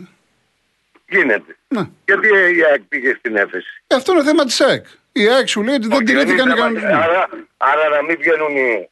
Γίνεται. 1.08 1.58
Ναι. 1.68 1.82
Γιατί 2.06 2.28
η 2.28 2.64
ΑΕΚ 2.64 2.82
πήγε 2.82 3.16
στην 3.20 3.36
έφεση. 3.36 3.84
Ε, 3.88 3.96
Αυτό 3.96 4.12
είναι 4.12 4.24
θέμα 4.24 4.46
της 4.46 4.62
ΑΕΚ. 4.62 4.86
Η 5.12 5.30
ΑΕΚ 5.30 5.48
σου 5.48 5.64
λέει 5.64 5.76
ότι 5.76 5.88
δεν 5.88 5.96
Όχι, 5.98 6.04
τηρήθηκαν 6.06 6.38
οι 6.50 6.52
ήταν- 6.56 6.58
κανονισμοί. 6.58 6.94
Άρα, 6.94 7.30
άρα 7.58 7.90
να 7.90 8.04
μην 8.04 8.18
βγαίνουν 8.18 8.56
οι, 8.58 8.90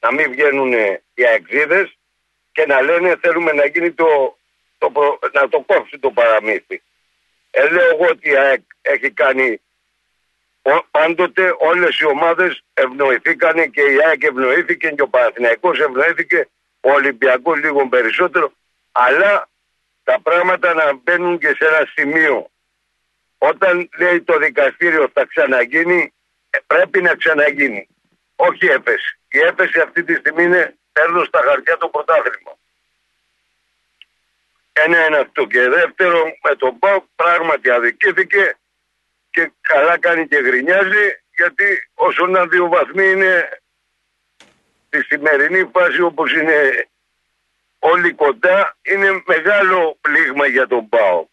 να 0.00 0.12
μην 0.12 0.30
βγαίνουν 0.30 0.72
οι 1.14 1.24
αεξίδες 1.28 1.96
και 2.52 2.66
να 2.66 2.80
λένε 2.82 3.16
θέλουμε 3.20 3.52
να 3.52 3.66
γίνει 3.66 3.92
το, 3.92 4.38
το 4.78 4.90
προ- 4.90 5.18
να 5.32 5.48
το 5.48 5.60
κόψει 5.60 5.98
το 5.98 6.10
παραμύθι. 6.10 6.82
Ε, 7.50 7.68
λέω 7.70 7.86
εγώ 7.88 8.06
ότι 8.10 8.28
η 8.30 8.36
ΑΕΚ 8.36 8.60
έχει 8.82 9.10
κάνει 9.10 9.60
ο- 10.62 10.84
πάντοτε 10.90 11.54
όλες 11.58 11.98
οι 11.98 12.04
ομάδες 12.06 12.62
ευνοηθήκαν 12.74 13.70
και 13.70 13.80
η 13.80 13.96
ΑΕΚ 14.08 14.22
ευνοήθηκε 14.22 14.88
και 14.88 15.02
ο 15.02 15.08
Παναθηναϊκός 15.08 15.78
ευνοήθηκε 15.80 16.48
ο 16.80 16.90
Ολυμπιακός 16.92 17.58
λίγο 17.58 17.88
περισσότερο 17.88 18.52
αλλά 18.92 19.48
τα 20.04 20.20
πράγματα 20.20 20.74
να 20.74 20.94
μπαίνουν 20.94 21.38
και 21.38 21.48
σε 21.48 21.66
ένα 21.66 21.88
σημείο. 21.94 22.50
Όταν 23.38 23.88
λέει 23.98 24.22
το 24.22 24.38
δικαστήριο 24.38 25.10
θα 25.12 25.24
ξαναγίνει, 25.24 26.12
ε, 26.50 26.58
πρέπει 26.66 27.02
να 27.02 27.14
ξαναγίνει. 27.14 27.88
Όχι 28.36 28.66
έπεση. 28.66 29.18
Η 29.30 29.38
έπεση 29.38 29.80
αυτή 29.80 30.04
τη 30.04 30.14
στιγμή 30.14 30.42
είναι 30.42 30.76
παίρνω 30.92 31.24
στα 31.24 31.40
χαρτιά 31.46 31.76
το 31.76 31.88
πρωτάθλημα. 31.88 32.58
Ένα 34.72 35.06
είναι 35.06 35.16
αυτό. 35.16 35.46
Και 35.46 35.68
δεύτερο, 35.68 36.24
με 36.42 36.56
τον 36.56 36.78
Πάο 36.78 37.04
πράγματι 37.14 37.70
αδικήθηκε 37.70 38.56
και 39.30 39.52
καλά 39.60 39.98
κάνει 39.98 40.28
και 40.28 40.36
γρινιάζει 40.36 41.22
γιατί 41.36 41.90
όσο 41.94 42.26
να 42.26 42.46
δύο 42.46 42.68
βαθμοί 42.68 43.10
είναι 43.10 43.48
στη 44.86 45.02
σημερινή 45.02 45.70
φάση 45.72 46.00
όπως 46.00 46.32
είναι 46.32 46.88
όλοι 47.84 48.12
κοντά 48.12 48.76
είναι 48.82 49.22
μεγάλο 49.26 49.98
πλήγμα 50.00 50.46
για 50.46 50.66
τον 50.66 50.88
ΠΑΟ. 50.88 51.26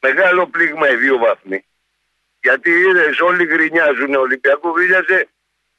Μεγάλο 0.00 0.46
πλήγμα 0.46 0.90
οι 0.90 0.96
δύο 0.96 1.18
βαθμοί. 1.18 1.64
Γιατί 2.40 2.70
είδες 2.70 3.20
όλοι 3.20 3.44
γκρινιάζουν, 3.44 4.14
ο 4.14 4.20
Ολυμπιακός 4.20 4.72
γκρινιάζε 4.72 5.28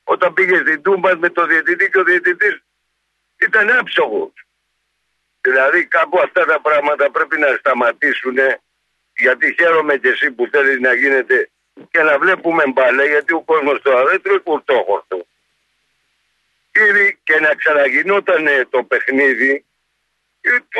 όταν 0.04 0.34
πήγε 0.34 0.58
στην 0.58 0.82
Τούμπα 0.82 1.18
με 1.18 1.30
το 1.30 1.46
διαιτητή 1.46 1.90
και 1.90 2.00
ο 2.00 2.04
διαιτητής 2.04 2.64
ήταν 3.40 3.78
άψογος. 3.78 4.34
Δηλαδή 5.42 5.86
κάπου 5.86 6.20
αυτά 6.20 6.46
τα 6.46 6.62
πράγματα 6.62 7.12
πρέπει 7.12 7.40
να 7.40 7.48
σταματήσουν 7.60 8.38
γιατί 9.18 9.54
χαίρομαι 9.54 9.98
και 9.98 10.10
εσύ 10.10 10.32
που 10.32 10.48
θέλεις 10.52 10.80
να 10.80 10.94
γίνεται 10.94 11.50
και 11.92 12.02
να 12.02 12.18
βλέπουμε 12.20 12.64
μπάλα 12.74 13.06
γιατί 13.06 13.34
ο 13.34 13.42
κόσμος 13.42 13.82
τώρα 13.82 14.06
δεν 14.06 14.22
τρώει 14.22 14.40
κουρτόχορτο. 14.40 15.26
Ήδη 16.75 17.20
και 17.24 17.39
να 17.39 17.55
ξαναγινόταν 17.55 18.46
το 18.70 18.84
παιχνίδι 18.84 19.65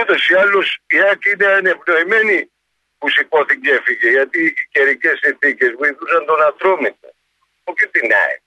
ούτως 0.02 0.30
ή 0.30 0.34
άλλως 0.34 0.78
η 0.88 0.98
Άκη 1.12 1.30
είναι 1.30 1.46
ανεπνοημένη 1.46 2.52
που 2.98 3.10
σηκώθηκε 3.10 3.60
και 3.62 3.72
έφυγε 3.72 4.10
γιατί 4.10 4.46
οι 4.46 4.54
καιρικές 4.72 5.20
συνθήκες 5.22 5.72
βοηθούσαν 5.78 6.26
τον 6.26 6.42
Ατρόμητο. 6.42 7.08
Όχι 7.64 7.88
την 7.92 8.10
ΑΕΚ. 8.12 8.42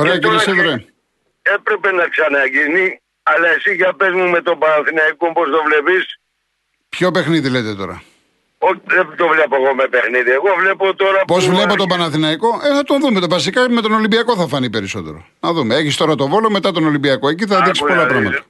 Ωραία 0.00 0.18
κύριε 0.18 0.38
Σίδρε. 0.38 0.84
Έπρεπε 1.42 1.92
να 1.92 2.08
ξαναγίνει 2.08 3.00
αλλά 3.22 3.48
εσύ 3.48 3.74
για 3.74 3.94
πες 3.94 4.12
μου 4.12 4.28
με 4.28 4.42
τον 4.42 4.58
Παναθηναϊκό 4.58 5.32
πώς 5.32 5.50
το 5.50 5.62
βλέπεις; 5.62 6.20
Ποιο 6.88 7.10
παιχνίδι 7.10 7.50
λέτε 7.50 7.74
τώρα; 7.74 8.02
Όχι, 8.62 8.80
δεν 8.84 9.14
το 9.16 9.28
βλέπω 9.28 9.56
εγώ 9.56 9.74
με 9.74 9.86
παιχνίδι. 9.88 10.30
Εγώ 10.30 10.54
βλέπω 10.60 10.94
τώρα. 10.94 11.24
Πώς 11.26 11.48
βλέπω 11.48 11.76
τον 11.76 11.88
Παναθηναϊκό, 11.88 12.60
ε, 12.64 12.74
θα 12.74 12.82
τον 12.82 13.00
δούμε. 13.00 13.20
Το 13.20 13.28
βασικά 13.28 13.70
με 13.70 13.80
τον 13.80 13.92
Ολυμπιακό 13.92 14.36
θα 14.36 14.46
φανεί 14.46 14.70
περισσότερο. 14.70 15.24
Να 15.40 15.52
δούμε. 15.52 15.74
Έχεις 15.74 15.96
τώρα 15.96 16.14
το 16.14 16.28
βόλο 16.28 16.50
μετά 16.50 16.72
τον 16.72 16.84
Ολυμπιακό. 16.86 17.28
Εκεί 17.28 17.46
θα 17.46 17.62
δείξεις 17.62 17.86
πολλά 17.86 18.06
πράγματα. 18.06 18.44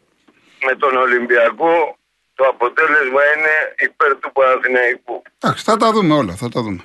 Με 0.67 0.75
τον 0.75 0.97
Ολυμπιακό 0.97 1.99
το 2.35 2.45
αποτέλεσμα 2.47 3.21
είναι 3.37 3.55
υπέρ 3.79 4.17
του 4.17 4.33
Παναθηναϊκού. 4.33 5.23
Εντάξει, 5.39 5.65
θα 5.65 5.77
τα 5.77 5.93
δούμε 5.93 6.15
όλα. 6.15 6.33
Θα 6.35 6.49
τα 6.49 6.63
δούμε. 6.63 6.81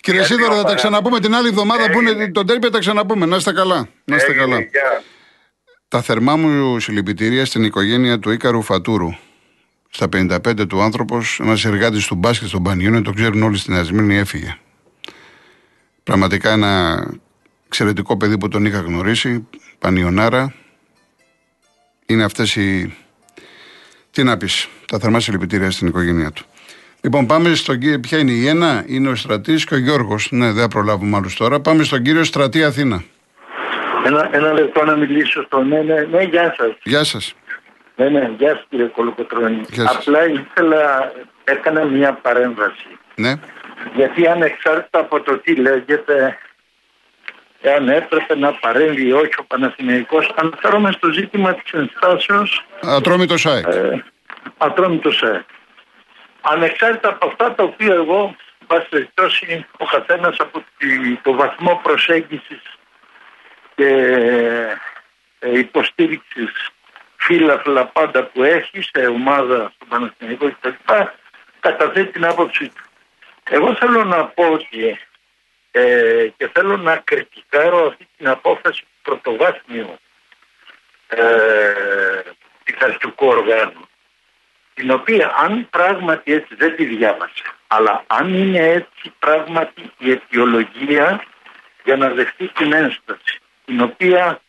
Κύριε 0.00 0.22
Σίδωρο, 0.22 0.54
θα 0.54 0.64
τα 0.64 0.74
ξαναπούμε 0.74 1.20
την 1.20 1.34
άλλη 1.34 1.48
εβδομάδα 1.48 1.90
που 1.90 2.00
είναι 2.00 2.30
τον 2.30 2.46
τέρπι, 2.46 2.66
θα 2.66 2.72
τα 2.72 2.78
ξαναπούμε. 2.78 3.26
Να 3.26 3.36
είστε 3.36 3.52
καλά. 3.52 3.88
Να 4.04 4.16
είστε 4.16 4.32
καλά. 4.32 4.58
Τα 5.88 6.02
θερμά 6.02 6.36
μου 6.36 6.80
συλληπιτήρια 6.80 7.44
στην 7.44 7.64
οικογένεια 7.64 8.18
του 8.18 8.30
Ίκαρου 8.30 8.62
Φατούρου. 8.62 9.08
Στα 9.90 10.08
55 10.08 10.66
του 10.68 10.80
άνθρωπος, 10.80 11.40
ένας 11.42 11.64
εργάτης 11.64 12.06
του 12.06 12.14
μπάσκετ 12.14 12.48
στον 12.48 12.62
Πανιόνιο, 12.62 13.02
το 13.02 13.12
ξέρουν 13.12 13.42
όλοι 13.42 13.56
στην 13.56 13.74
Ασμήνη, 13.74 14.16
έφυγε. 14.16 14.56
Πραγματικά 16.04 16.52
ένα 16.52 17.04
εξαιρετικό 17.66 18.16
παιδί 18.16 18.38
που 18.38 18.48
τον 18.48 18.64
είχα 18.64 18.80
γνωρίσει, 18.80 19.48
Πανιονάρα. 19.78 20.54
Είναι 22.06 22.24
αυτές 22.24 22.56
οι. 22.56 22.96
Τι 24.10 24.22
να 24.22 24.36
πεις, 24.36 24.68
τα 24.86 24.98
θερμά 24.98 25.20
συλληπιτήρια 25.20 25.70
στην 25.70 25.86
οικογένειά 25.86 26.30
του. 26.32 26.44
Λοιπόν, 27.00 27.26
πάμε 27.26 27.54
στον 27.54 27.78
κύριο. 27.78 28.00
Ποια 28.00 28.18
είναι 28.18 28.30
η 28.30 28.46
Ένα, 28.46 28.84
είναι 28.86 29.08
ο 29.08 29.14
Στρατής 29.14 29.64
και 29.64 29.74
ο 29.74 29.78
Γιώργος. 29.78 30.28
Ναι, 30.30 30.52
δεν 30.52 30.62
θα 30.62 30.68
προλάβουμε 30.68 31.16
άλλους 31.16 31.36
τώρα. 31.36 31.60
Πάμε 31.60 31.82
στον 31.82 32.02
κύριο 32.02 32.24
Στρατή 32.24 32.64
Αθήνα. 32.64 33.02
Ένα, 34.04 34.28
ένα 34.32 34.52
λεπτό 34.52 34.84
να 34.84 34.96
μιλήσω 34.96 35.42
στον 35.42 35.68
ναι, 35.68 35.80
ναι, 35.80 36.00
ναι, 36.10 36.22
γεια 36.22 36.54
σας. 36.58 36.76
Γεια 36.82 37.04
σας. 37.04 37.34
Ναι, 38.00 38.08
ναι, 38.08 38.30
γεια 38.38 38.56
σα 38.56 38.62
κύριε 38.62 38.86
Κολοκοτρώνη. 38.86 39.64
Απλά 39.86 40.28
ήθελα, 40.28 41.12
έκανα 41.44 41.84
μια 41.84 42.12
παρέμβαση. 42.12 42.98
Ναι. 43.14 43.34
Γιατί 43.94 44.26
ανεξάρτητα 44.26 44.98
από 44.98 45.20
το 45.20 45.38
τι 45.38 45.54
λέγεται, 45.54 46.38
εάν 47.60 47.88
έπρεπε 47.88 48.36
να 48.36 48.52
παρέμβει 48.52 49.12
όχι 49.12 49.34
ο 49.38 49.44
Παναθηναϊκός, 49.44 50.32
αναφέρομαι 50.34 50.92
στο 50.92 51.10
ζήτημα 51.10 51.54
της 51.54 51.72
ενστάσεως... 51.72 52.64
Ατρόμητο 52.82 53.36
ΣΑΕΚ. 53.36 53.66
Ε, 53.66 54.04
ατρόμητο 54.58 55.10
ΣΑΕΚ. 55.10 55.44
Ανεξάρτητα 56.40 57.08
από 57.08 57.26
αυτά 57.26 57.54
τα 57.54 57.62
οποία 57.62 57.94
εγώ, 57.94 58.36
πάση 58.66 58.88
περιπτώσει, 58.88 59.66
ο 59.78 59.84
καθένας 59.84 60.36
από 60.38 60.64
το 61.22 61.32
βαθμό 61.32 61.80
προσέγγισης 61.82 62.62
και 63.74 63.88
ε, 65.38 65.58
υποστήριξης 65.58 66.70
φύλαφλα 67.30 67.86
πάντα 67.86 68.24
που 68.24 68.42
έχει 68.42 68.82
σε 68.82 69.06
ομάδα 69.06 69.72
στο 69.74 69.84
Παναθηναϊκό 69.84 70.50
κτλ. 70.50 70.92
καταθέτει 71.60 72.12
την 72.12 72.24
άποψή 72.24 72.68
του. 72.68 72.84
Εγώ 73.50 73.74
θέλω 73.74 74.04
να 74.04 74.24
πω 74.24 74.52
ότι 74.52 74.98
ε, 75.70 76.28
και 76.36 76.48
θέλω 76.52 76.76
να 76.76 76.96
κριτικάρω 76.96 77.86
αυτή 77.86 78.08
την 78.16 78.28
απόφαση 78.28 78.80
του 78.82 78.88
πρωτοβάθμιου 79.02 79.98
ε, 81.06 81.22
πειθαρχικού 82.64 83.26
οργάνου 83.26 83.88
την 84.74 84.90
οποία 84.90 85.34
αν 85.36 85.68
πράγματι 85.70 86.32
έτσι 86.32 86.54
δεν 86.54 86.76
τη 86.76 86.84
διάβασε 86.84 87.42
αλλά 87.66 88.04
αν 88.06 88.34
είναι 88.34 88.68
έτσι 88.68 89.12
πράγματι 89.18 89.92
η 89.98 90.10
αιτιολογία 90.10 91.24
για 91.84 91.96
να 91.96 92.08
δεχτεί 92.08 92.48
την 92.48 92.72
ένσταση 92.72 93.38
την 93.64 93.80
οποία 93.80 94.40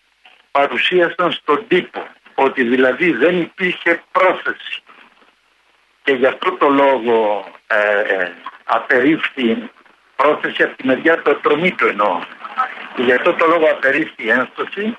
παρουσίασαν 0.51 1.31
στον 1.31 1.67
τύπο 1.67 2.07
ότι 2.43 2.63
δηλαδή 2.63 3.11
δεν 3.11 3.41
υπήρχε 3.41 4.03
πρόθεση. 4.11 4.81
Και 6.03 6.13
γι' 6.13 6.25
αυτό 6.25 6.51
το 6.51 6.69
λόγο 6.69 7.45
ε, 7.67 7.99
ε 7.99 8.31
απερίφθη 8.63 9.69
πρόθεση 10.15 10.63
από 10.63 10.75
τη 10.77 10.87
μεριά 10.87 11.21
του 11.21 11.31
ατρωμίτου 11.31 11.87
εννοώ. 11.87 12.19
Και 12.95 13.01
γι' 13.01 13.13
αυτό 13.13 13.33
το 13.33 13.45
λόγο 13.47 13.65
απερίφθη 13.71 14.23
η 14.23 14.29
ένσταση 14.29 14.97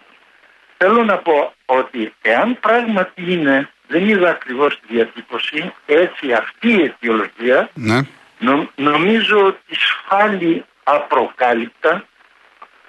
θέλω 0.76 1.04
να 1.04 1.16
πω 1.16 1.52
ότι 1.66 2.14
εάν 2.22 2.58
πράγματι 2.60 3.32
είναι 3.32 3.70
δεν 3.86 4.08
είδα 4.08 4.30
ακριβώς 4.30 4.80
τη 4.80 4.94
διατύπωση 4.94 5.72
έτσι 5.86 6.32
αυτή 6.32 6.68
η 6.68 6.82
αιτιολογία 6.82 7.70
ναι. 7.74 8.00
νομίζω 8.74 9.46
ότι 9.46 9.74
σφάλει 9.74 10.64
απροκάλυπτα 10.84 12.04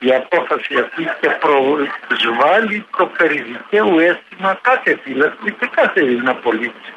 η 0.04 0.14
απόφαση 0.14 0.76
αυτή 0.80 1.04
και 1.22 1.30
προσβάλλει 1.30 2.86
το 2.98 3.06
περιδικαίου 3.06 4.00
αίσθημα 4.00 4.60
κάθε 4.62 5.00
φύλακτη 5.04 5.52
και 5.52 5.70
κάθε 5.76 6.00
Έλληνα 6.00 6.36
πολίτη. 6.36 6.94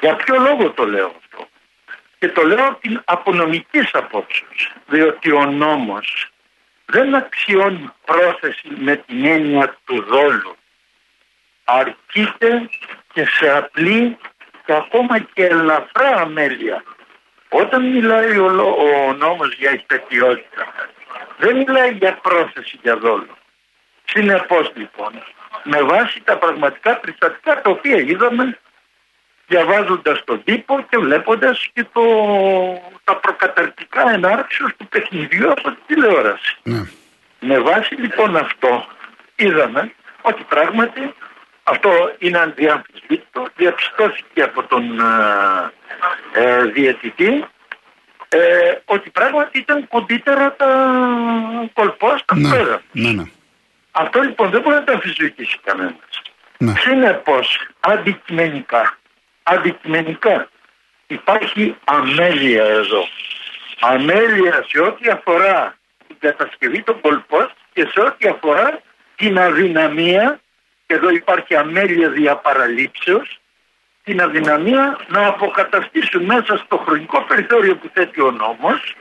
Για 0.00 0.16
ποιο 0.16 0.38
λόγο 0.38 0.70
το 0.70 0.86
λέω 0.86 1.06
αυτό; 1.06 1.48
Και 2.18 2.28
το 2.28 2.42
λέω 2.42 2.78
την 2.80 3.02
απονομική 3.04 3.88
απόψεως. 3.92 4.72
Διότι 4.86 5.32
ο 5.32 5.44
νόμος 5.44 6.28
δεν 6.86 7.14
αξιώνει 7.14 7.90
πρόθεση 8.04 8.68
με 8.78 8.96
την 8.96 9.24
έννοια 9.24 9.76
του 9.84 10.02
δόλου. 10.02 10.56
Αρκείται 11.64 12.68
και 13.12 13.26
σε 13.26 13.56
απλή 13.56 14.16
και 14.64 14.72
ακόμα 14.72 15.18
και 15.18 15.44
ελαφρά 15.44 16.08
αμέλεια. 16.16 16.84
Όταν 17.48 17.90
μιλάει 17.90 18.38
ο, 18.38 18.46
ο 18.78 19.12
νόμος 19.12 19.54
για 19.54 19.72
υπετιότητα 19.72 20.72
δεν 21.44 21.56
μιλάει 21.56 21.92
για 21.92 22.18
πρόθεση 22.22 22.78
για 22.82 22.96
δόλο. 22.96 23.36
Συνεπώς 24.04 24.72
λοιπόν, 24.74 25.12
με 25.62 25.82
βάση 25.82 26.20
τα 26.24 26.36
πραγματικά 26.36 26.96
περιστατικά 26.96 27.60
τα 27.60 27.70
οποία 27.70 27.96
είδαμε 27.96 28.58
διαβάζοντας 29.46 30.24
τον 30.24 30.42
τύπο 30.44 30.86
και 30.90 30.98
βλέποντας 30.98 31.68
και 31.72 31.86
το, 31.92 32.02
τα 33.04 33.16
προκαταρκτικά 33.16 34.10
ενάρξεως 34.10 34.70
του 34.76 34.86
παιχνιδιού 34.88 35.50
από 35.50 35.70
τη 35.70 35.76
τηλεόραση. 35.86 36.56
Ναι. 36.62 36.82
Με 37.40 37.58
βάση 37.58 37.94
λοιπόν 37.94 38.36
αυτό 38.36 38.86
είδαμε 39.36 39.92
ότι 40.22 40.42
πράγματι 40.48 41.14
αυτό 41.62 41.90
είναι 42.18 42.38
ανδιαμφισβήτητο, 42.38 43.46
διαπιστώθηκε 43.56 44.42
από 44.42 44.62
τον 44.62 45.00
ε, 46.32 46.42
ε 46.42 46.64
διαιτητή 46.64 47.44
ε, 48.34 48.78
ότι 48.84 49.10
πράγματι 49.10 49.58
ήταν 49.58 49.88
κοντύτερα 49.88 50.54
τα 50.56 50.68
κολπός 51.72 52.20
στα 52.20 52.36
ναι, 52.36 52.48
ναι, 52.92 53.10
ναι. 53.10 53.22
Αυτό 53.90 54.20
λοιπόν 54.20 54.50
δεν 54.50 54.60
μπορεί 54.60 54.74
να 54.74 54.84
το 54.84 54.92
αμφισβητήσει 54.92 55.58
κανένας. 55.64 56.22
Ναι. 56.58 56.72
Συνεπώς, 56.78 57.68
αντικειμενικά, 57.80 58.98
αντικειμενικά 59.42 60.48
υπάρχει 61.06 61.76
αμέλεια 61.84 62.64
εδώ. 62.64 63.08
Αμέλεια 63.80 64.64
σε 64.68 64.80
ό,τι 64.80 65.08
αφορά 65.08 65.76
την 66.06 66.16
κατασκευή 66.18 66.82
των 66.82 67.00
κολπών 67.00 67.50
και 67.72 67.88
σε 67.92 68.00
ό,τι 68.00 68.28
αφορά 68.28 68.80
την 69.16 69.38
αδυναμία 69.38 70.40
και 70.86 70.94
και 70.94 71.00
εδώ 71.00 71.10
υπάρχει 71.10 71.54
αμέλεια 71.56 72.08
διαπαραλήψεως 72.08 73.40
την 74.04 74.22
αδυναμία 74.22 74.98
να 75.08 75.26
αποκαταστήσουν 75.26 76.24
μέσα 76.24 76.56
στο 76.56 76.76
χρονικό 76.76 77.22
περιθώριο 77.22 77.76
που 77.76 77.90
θέτει 77.92 78.20
ο 78.20 78.30
νόμος 78.30 78.96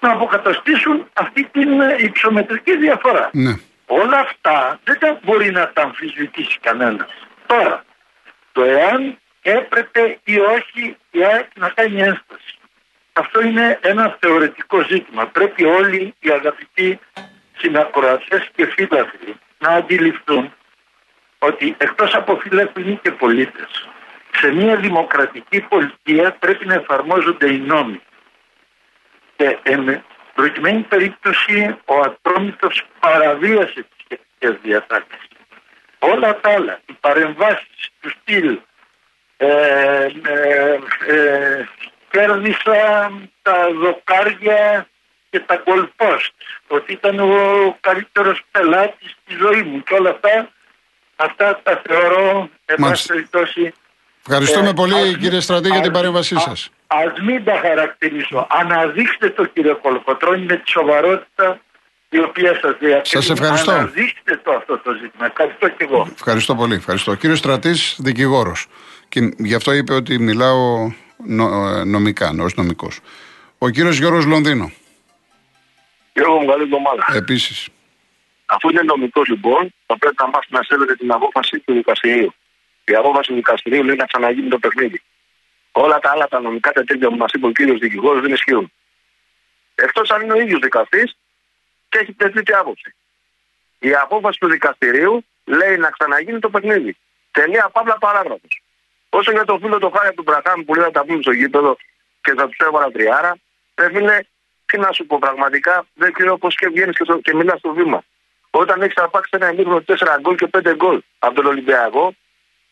να 0.00 0.12
αποκαταστήσουν 0.12 1.08
αυτή 1.12 1.44
την 1.44 1.68
υψομετρική 1.98 2.76
διαφορά. 2.76 3.30
Ναι. 3.32 3.54
Όλα 3.86 4.18
αυτά 4.18 4.80
δεν 4.84 4.98
τα 4.98 5.18
μπορεί 5.22 5.50
να 5.50 5.70
τα 5.72 5.82
αμφισβητήσει 5.82 6.58
κανένας. 6.60 7.08
Τώρα, 7.46 7.84
το 8.52 8.62
εάν 8.62 9.18
έπρεπε 9.42 10.18
ή 10.24 10.38
όχι 10.38 10.96
η 11.10 11.24
ΑΕΚ 11.24 11.46
να 11.54 11.68
κάνει 11.68 12.00
ένσταση. 12.00 12.54
Αυτό 13.12 13.40
είναι 13.42 13.78
ένα 13.82 14.16
θεωρητικό 14.20 14.84
ζήτημα. 14.88 15.26
Πρέπει 15.26 15.64
όλοι 15.64 16.14
οι 16.20 16.30
αγαπητοί 16.30 16.98
συνακροατές 17.56 18.48
και 18.54 18.66
φίλαθλοι 18.66 19.36
να 19.58 19.68
αντιληφθούν 19.68 20.52
ότι 21.38 21.74
εκτός 21.78 22.14
από 22.14 22.36
φίλαθλοι 22.36 22.98
και 23.02 23.10
πολίτες 23.10 23.88
σε 24.38 24.52
μια 24.52 24.76
δημοκρατική 24.76 25.60
πολιτεία 25.60 26.32
πρέπει 26.32 26.66
να 26.66 26.74
εφαρμόζονται 26.74 27.52
οι 27.52 27.58
νόμοι. 27.58 28.00
Και 29.36 29.58
εν 29.62 30.04
προκειμένη 30.34 30.80
περίπτωση 30.80 31.76
ο 31.84 32.00
ατρόμητος 32.00 32.82
παραβίασε 33.00 33.72
τις 33.74 34.04
σχετικές 34.04 34.60
διατάξεις. 34.62 35.28
Όλα 35.98 36.40
τα 36.40 36.50
άλλα, 36.50 36.80
οι 36.86 36.92
παρεμβάσεις 37.00 37.90
του 38.00 38.10
στυλ, 38.10 38.58
ε, 39.36 40.06
ε, 40.24 40.78
ε, 41.06 41.66
κέρδισα 42.10 43.10
τα 43.42 43.68
δοκάρια 43.72 44.88
και 45.30 45.40
τα 45.40 45.56
κολπόστ, 45.56 46.32
ότι 46.68 46.92
ήταν 46.92 47.20
ο 47.20 47.76
καλύτερος 47.80 48.42
πελάτης 48.50 49.10
στη 49.10 49.34
ζωή 49.40 49.62
μου 49.62 49.82
και 49.82 49.94
όλα 49.94 50.10
αυτά, 50.10 50.50
αυτά 51.16 51.60
τα 51.62 51.82
θεωρώ, 51.86 52.50
εν 52.64 52.76
πάση 52.80 53.06
περιπτώσει, 53.06 53.74
Ευχαριστούμε 54.28 54.68
ε, 54.68 54.72
πολύ 54.72 54.94
ας- 54.94 55.16
κύριε 55.16 55.40
Στρατή 55.40 55.68
για 55.68 55.80
την 55.80 55.90
ας- 55.90 55.96
παρέμβασή 55.96 56.34
α- 56.34 56.38
σας. 56.40 56.70
Ας 56.86 57.20
μην 57.22 57.44
τα 57.44 57.58
χαρακτηρίσω. 57.62 58.46
Αναδείξτε 58.50 59.30
το 59.30 59.44
κύριε 59.44 59.72
Κολοκοτρώνη 59.72 60.44
με 60.44 60.56
τη 60.56 60.70
σοβαρότητα 60.70 61.60
η 62.08 62.18
οποία 62.18 62.52
σας 62.54 62.70
διακρίνει. 62.78 63.00
Σας 63.06 63.30
ευχαριστώ. 63.30 63.70
Αναδείξτε 63.70 64.40
το 64.44 64.50
αυτό 64.52 64.78
το 64.78 64.92
ζήτημα. 64.92 65.26
Ευχαριστώ 65.26 65.68
και 65.68 65.84
εγώ. 65.84 66.08
Ευχαριστώ 66.14 66.54
πολύ. 66.54 66.74
Ευχαριστώ. 66.74 67.14
Κύριος 67.14 67.38
Στρατής, 67.38 67.96
δικηγόρος. 67.98 68.66
Και 69.08 69.32
γι' 69.38 69.54
αυτό 69.54 69.72
είπε 69.72 69.94
ότι 69.94 70.18
μιλάω 70.18 70.92
νο- 71.26 71.68
ε, 71.68 71.84
νομικά, 71.84 72.28
ω 72.28 72.46
νομικός. 72.56 72.98
Ο 73.58 73.68
κύριος 73.68 73.98
Γιώργος 73.98 74.24
Λονδίνο. 74.24 74.70
Γιώργο 76.12 76.38
μου, 76.40 76.46
καλή 76.46 76.62
εβδομάδα. 76.62 77.04
Επίσης. 77.14 77.68
Αφού 78.46 78.68
είναι 78.70 78.82
νομικός 78.82 79.28
λοιπόν, 79.28 79.74
θα 79.86 79.98
πρέπει 79.98 80.14
να 80.18 80.26
μάθει 80.26 80.46
να 80.48 80.62
σέβεται 80.62 80.94
την 80.94 81.12
απόφαση 81.12 81.58
του 81.58 81.72
δικαστηρίου. 81.72 82.34
Η 82.88 82.94
απόφαση 82.94 83.28
του 83.28 83.34
δικαστηρίου 83.34 83.84
λέει 83.84 83.96
να 83.96 84.06
ξαναγίνει 84.06 84.48
το 84.48 84.58
παιχνίδι. 84.58 85.02
Όλα 85.72 85.98
τα 85.98 86.10
άλλα 86.10 86.28
τα 86.28 86.40
νομικά 86.40 86.72
τέτοια 86.72 87.08
που 87.08 87.16
μας 87.16 87.32
είπε 87.32 87.46
ο 87.46 87.50
κύριος 87.50 87.78
δικηγόρος 87.78 88.20
δεν 88.22 88.32
ισχύουν. 88.32 88.72
Εκτός 89.74 90.10
αν 90.10 90.22
είναι 90.22 90.32
ο 90.32 90.40
ίδιος 90.40 90.60
δικαστής 90.60 91.16
και 91.88 91.98
έχει 91.98 92.12
τεθεί 92.12 92.54
άποψη. 92.54 92.94
Η 93.78 93.94
απόφαση 93.94 94.38
του 94.38 94.48
δικαστηρίου 94.48 95.24
λέει 95.44 95.76
να 95.76 95.90
ξαναγίνει 95.90 96.38
το 96.38 96.50
παιχνίδι. 96.50 96.96
Τελεία 97.30 97.68
παύλα 97.72 97.98
παράγραφος. 97.98 98.62
Όσο 99.08 99.30
για 99.30 99.44
το 99.44 99.58
φίλο 99.58 99.78
το 99.78 99.90
χάρη 99.90 100.14
του 100.14 100.22
Μπραχάμ 100.22 100.64
που 100.64 100.74
λέει 100.74 100.84
να 100.84 100.90
τα 100.90 101.04
πούμε 101.04 101.22
στο 101.22 101.30
γήπεδο 101.32 101.76
και 102.20 102.32
θα 102.36 102.48
τους 102.48 102.58
έβαλα 102.58 102.90
τριάρα, 102.90 103.36
πρέπει 103.74 103.98
είναι, 103.98 104.26
τι 104.66 104.78
να 104.78 104.92
σου 104.92 105.06
πω 105.06 105.18
πραγματικά, 105.18 105.86
δεν 105.94 106.12
ξέρω 106.12 106.38
πώς 106.38 106.54
και 106.56 106.68
βγαίνεις 106.68 106.96
και, 106.96 107.04
στο- 107.04 107.18
και 107.18 107.34
μιλάς 107.34 107.58
στο 107.58 107.72
βήμα. 107.72 108.04
Όταν 108.50 108.82
έχεις 108.82 108.96
αρπάξει 108.96 109.30
ένα 109.32 109.50
ημίχρονο 109.52 109.80
4 109.80 110.18
γκολ 110.20 110.34
και 110.36 110.46
5 110.46 110.74
γκολ 110.74 111.00
από 111.18 111.34
τον 111.34 111.46
Ολυμπιακό, 111.46 112.14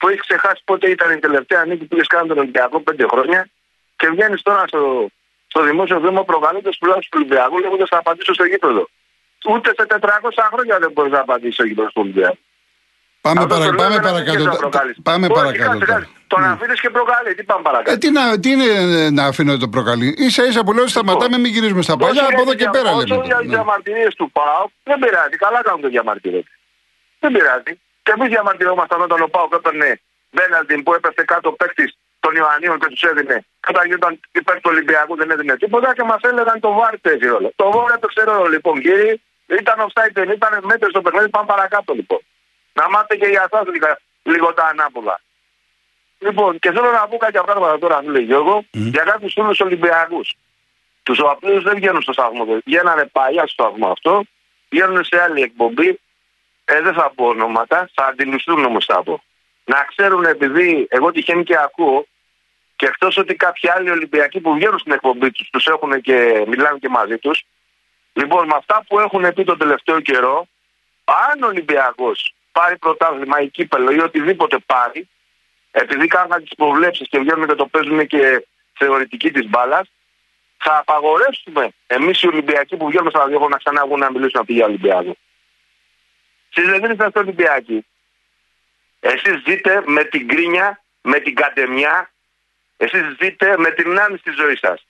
που 0.05 0.11
έχεις 0.11 0.21
ξεχάσει 0.29 0.62
πότε 0.64 0.90
ήταν 0.90 1.11
η 1.12 1.19
τελευταία 1.19 1.64
νίκη 1.64 1.85
που 1.85 1.95
είχες 1.97 2.07
κάνει 2.07 2.29
τον 2.29 2.38
Ολυμπιακό 2.38 2.83
5 2.90 3.07
χρόνια, 3.11 3.49
και 3.97 4.09
βγαίνεις 4.09 4.43
τώρα 4.43 4.62
στο, 4.67 5.09
στο 5.47 5.62
δημόσιο 5.62 6.01
βήμα 6.01 6.25
προκαλώντα 6.25 6.71
τουλάχιστον 6.81 7.11
του 7.11 7.19
Ολυμπιακούς, 7.21 7.61
λέγοντας 7.61 7.88
θα 7.88 7.99
απαντήσω 7.99 8.33
στο 8.35 8.45
γήπεδο. 8.45 8.88
Ούτε 9.53 9.69
σε 9.79 9.85
400 9.88 9.99
χρόνια 10.53 10.79
δεν 10.79 10.90
μπορείς 10.93 11.12
να 11.12 11.21
απαντήσεις 11.21 11.55
στο 11.55 11.64
γήπεδο 11.64 11.88
του 11.88 12.01
Ολυμπιακούς. 12.05 12.38
Πάμε, 13.21 13.40
Αυτό 13.40 13.55
παρα, 13.55 13.64
το 13.64 13.71
λέω 13.71 13.79
πάμε 13.83 13.95
για 13.95 14.01
να 14.01 14.07
μην 14.07 14.25
παρακάτω. 14.25 14.31
αρχίσεις 14.31 14.45
να 14.47 14.53
Τα- 14.53 14.59
προκαλείς. 14.64 14.97
Πάμε 15.09 15.27
Όχι, 15.27 15.35
παρακάτω. 15.38 15.71
κάτσε, 15.71 15.85
τώρα. 15.87 15.99
κάτσε. 15.99 16.12
Τον 16.33 16.45
αφήνεις 16.45 16.81
και 16.81 16.90
προκαλεί. 16.97 17.35
Τι 17.38 17.43
πάμε 17.51 17.61
Ε, 17.64 17.69
παρακάτω. 17.69 17.99
τι, 17.99 18.09
να, 18.11 18.23
τι 18.40 18.49
είναι 18.55 18.64
ε, 19.05 19.11
να 19.19 19.25
αφήνω 19.31 19.57
το 19.64 19.69
προκαλεί. 19.69 20.09
σα 20.37 20.43
ίσα 20.45 20.62
που 20.64 20.73
λέω 20.73 20.87
σταματάμε, 20.87 21.37
μην 21.38 21.51
γυρίζουμε 21.55 21.83
στα 21.83 21.97
παλιά. 21.97 22.23
Όσο 22.23 22.31
Από 22.33 22.40
εδώ 22.45 22.53
για 22.53 22.55
και 22.61 22.67
τις 22.71 22.75
πέρα 22.77 22.90
δια- 22.95 22.99
λέμε. 23.01 23.14
Όσο 23.14 23.25
για 23.27 23.35
το. 23.37 23.40
τις 23.40 23.49
Ναι. 23.51 23.55
διαμαρτυρίες 23.57 24.14
του 24.14 24.27
ΠΑΟΚ 24.37 24.71
δεν 24.88 24.99
πειράζει. 25.03 25.37
Καλά 25.45 25.62
κάνουν 25.67 25.81
το 25.81 25.88
διαμαρτυρούνται. 25.95 26.53
Δεν 27.23 27.31
πειράζει. 27.33 27.73
Και 28.05 28.12
εμείς 28.17 28.29
διαμαρτυρόμασταν 28.29 29.01
όταν 29.07 29.21
ο 29.27 29.29
ΠΑΟΚ 29.35 29.53
έπαιρνε 29.59 30.01
Μπέναλτιν 30.35 30.83
που 30.83 30.95
έπεσε 30.95 31.23
κάτω 31.33 31.49
παίκτης 31.53 31.90
των 32.21 32.35
Ιωαννίων 32.35 32.79
και 32.81 32.88
τους 32.93 33.03
έδινε. 33.03 33.37
Και 33.62 33.71
όταν 33.73 33.87
γινόταν 33.87 34.21
υπέρ 34.33 34.57
του 34.61 34.71
Ολυμπιακού 34.73 35.17
δεν 35.17 35.31
έδινε 35.31 35.57
τίποτα 35.57 35.95
και 35.95 36.03
μας 36.03 36.21
έλεγαν 36.23 36.61
το 36.61 36.71
βάρ 36.79 36.97
παίζει 37.05 37.27
ρόλο. 37.27 37.53
Το 37.57 37.71
βάρ 37.71 37.90
έπαιξε 37.97 38.23
ρόλο 38.31 38.47
λοιπόν 38.55 38.81
κύριε. 38.81 39.14
Ήταν 39.61 39.77
offside, 39.87 40.14
δεν 40.21 40.31
ήταν 40.31 40.53
μέτρη 40.71 40.88
στο 40.90 41.01
παιχνίδι. 41.01 41.29
Πάμε 41.29 41.47
παρακάτω 41.47 41.93
λοιπόν. 41.95 42.21
Να 42.73 42.88
μάθετε 42.90 43.17
και 43.17 43.27
για 43.27 43.49
εσάς 43.53 43.64
λίγο 44.23 44.55
τα 44.55 44.64
ανάποδα. 44.64 45.21
Λοιπόν, 46.19 46.59
και 46.59 46.71
θέλω 46.73 46.90
να 46.90 47.09
πω 47.09 47.17
κάποια 47.17 47.43
πράγματα 47.43 47.79
τώρα, 47.79 48.01
φίλε 48.05 48.19
Γιώργο, 48.19 48.64
για 48.71 49.03
κάποιους 49.03 49.33
φίλους 49.33 49.61
Ολυμπιακούς. 49.61 50.35
Τους 51.03 51.19
οποίου 51.21 51.62
δεν 51.62 51.75
βγαίνουν 51.75 52.03
στο 52.03 52.12
σταθμό. 52.12 52.45
Βγαίνανε 52.64 53.05
παλιά 53.12 53.47
στο 53.47 53.62
σταθμό 53.62 53.88
αυτό, 53.90 54.23
βγαίνουν 54.69 55.05
σε 55.05 55.23
άλλη 55.23 55.43
εκπομπή. 55.43 56.01
Ε, 56.64 56.81
δεν 56.81 56.94
θα 56.94 57.12
πω 57.14 57.27
ονόματα, 57.27 57.90
θα 57.94 58.07
αντιληφθούν 58.07 58.64
όμως 58.64 58.85
θα 58.85 59.03
πω. 59.03 59.22
Να 59.64 59.85
ξέρουν 59.88 60.24
επειδή 60.24 60.87
εγώ 60.90 61.11
τυχαίνει 61.11 61.42
και 61.42 61.57
ακούω 61.59 62.07
και 62.77 62.87
εκτός 62.87 63.16
ότι 63.16 63.35
κάποιοι 63.35 63.70
άλλοι 63.70 63.90
Ολυμπιακοί 63.90 64.40
που 64.40 64.55
βγαίνουν 64.55 64.79
στην 64.79 64.92
εκπομπή 64.92 65.31
τους, 65.31 65.50
τους 65.50 65.66
έχουν 65.66 66.00
και 66.00 66.44
μιλάνε 66.46 66.79
και 66.79 66.88
μαζί 66.88 67.18
τους. 67.18 67.44
Λοιπόν, 68.12 68.46
με 68.46 68.55
αυτά 68.57 68.85
που 68.88 69.00
έχουν 69.00 69.33
πει 69.35 69.44
τον 69.44 69.59
τελευταίο 69.59 70.00
καιρό, 70.00 70.46
αν 71.05 71.42
ο 71.42 71.46
Ολυμπιακός 71.46 72.35
πάρει 72.53 72.79
πρωτάθλημα 72.79 73.40
ή 73.40 73.48
κύπελο 73.48 73.90
ή 73.90 74.00
οτιδήποτε 74.00 74.59
πάρει, 74.66 75.09
επειδή 75.70 76.07
κάνουν 76.07 76.42
τις 76.42 76.55
προβλέψεις 76.57 77.09
και 77.09 77.18
βγαίνουν 77.18 77.46
και 77.46 77.55
το 77.55 77.66
παίζουν 77.66 78.07
και 78.07 78.46
θεωρητική 78.79 79.31
της 79.31 79.48
μπάλας, 79.48 79.90
θα 80.57 80.79
απαγορεύσουμε 80.79 81.68
εμείς 81.87 82.22
οι 82.22 82.27
Ολυμπιακοί 82.27 82.77
που 82.77 82.87
βγαίνουμε 82.87 83.11
στα 83.11 83.18
ραδιόφωνα 83.18 83.50
να 83.50 83.57
ξανά 83.57 83.87
βγουν 83.87 83.98
να 83.98 84.11
μιλήσουν 84.11 84.40
από 84.40 84.53
για 84.53 84.64
Ολυμπιακό. 84.64 85.16
Εσεί 86.55 86.79
δεν 86.81 86.90
είσαστε 86.90 87.19
Ολυμπιακοί. 87.19 87.87
Εσείς 89.01 89.43
ζείτε 89.47 89.83
με 89.87 90.05
την 90.05 90.29
κρίνια, 90.29 90.83
με 91.01 91.19
την 91.21 91.35
κατεμιά, 91.35 92.11
εσείς 92.77 93.17
ζείτε 93.21 93.59
με 93.59 93.71
την 93.71 94.01
άνεση 94.01 94.21
στη 94.21 94.31
ζωή 94.31 94.57
σας. 94.57 94.87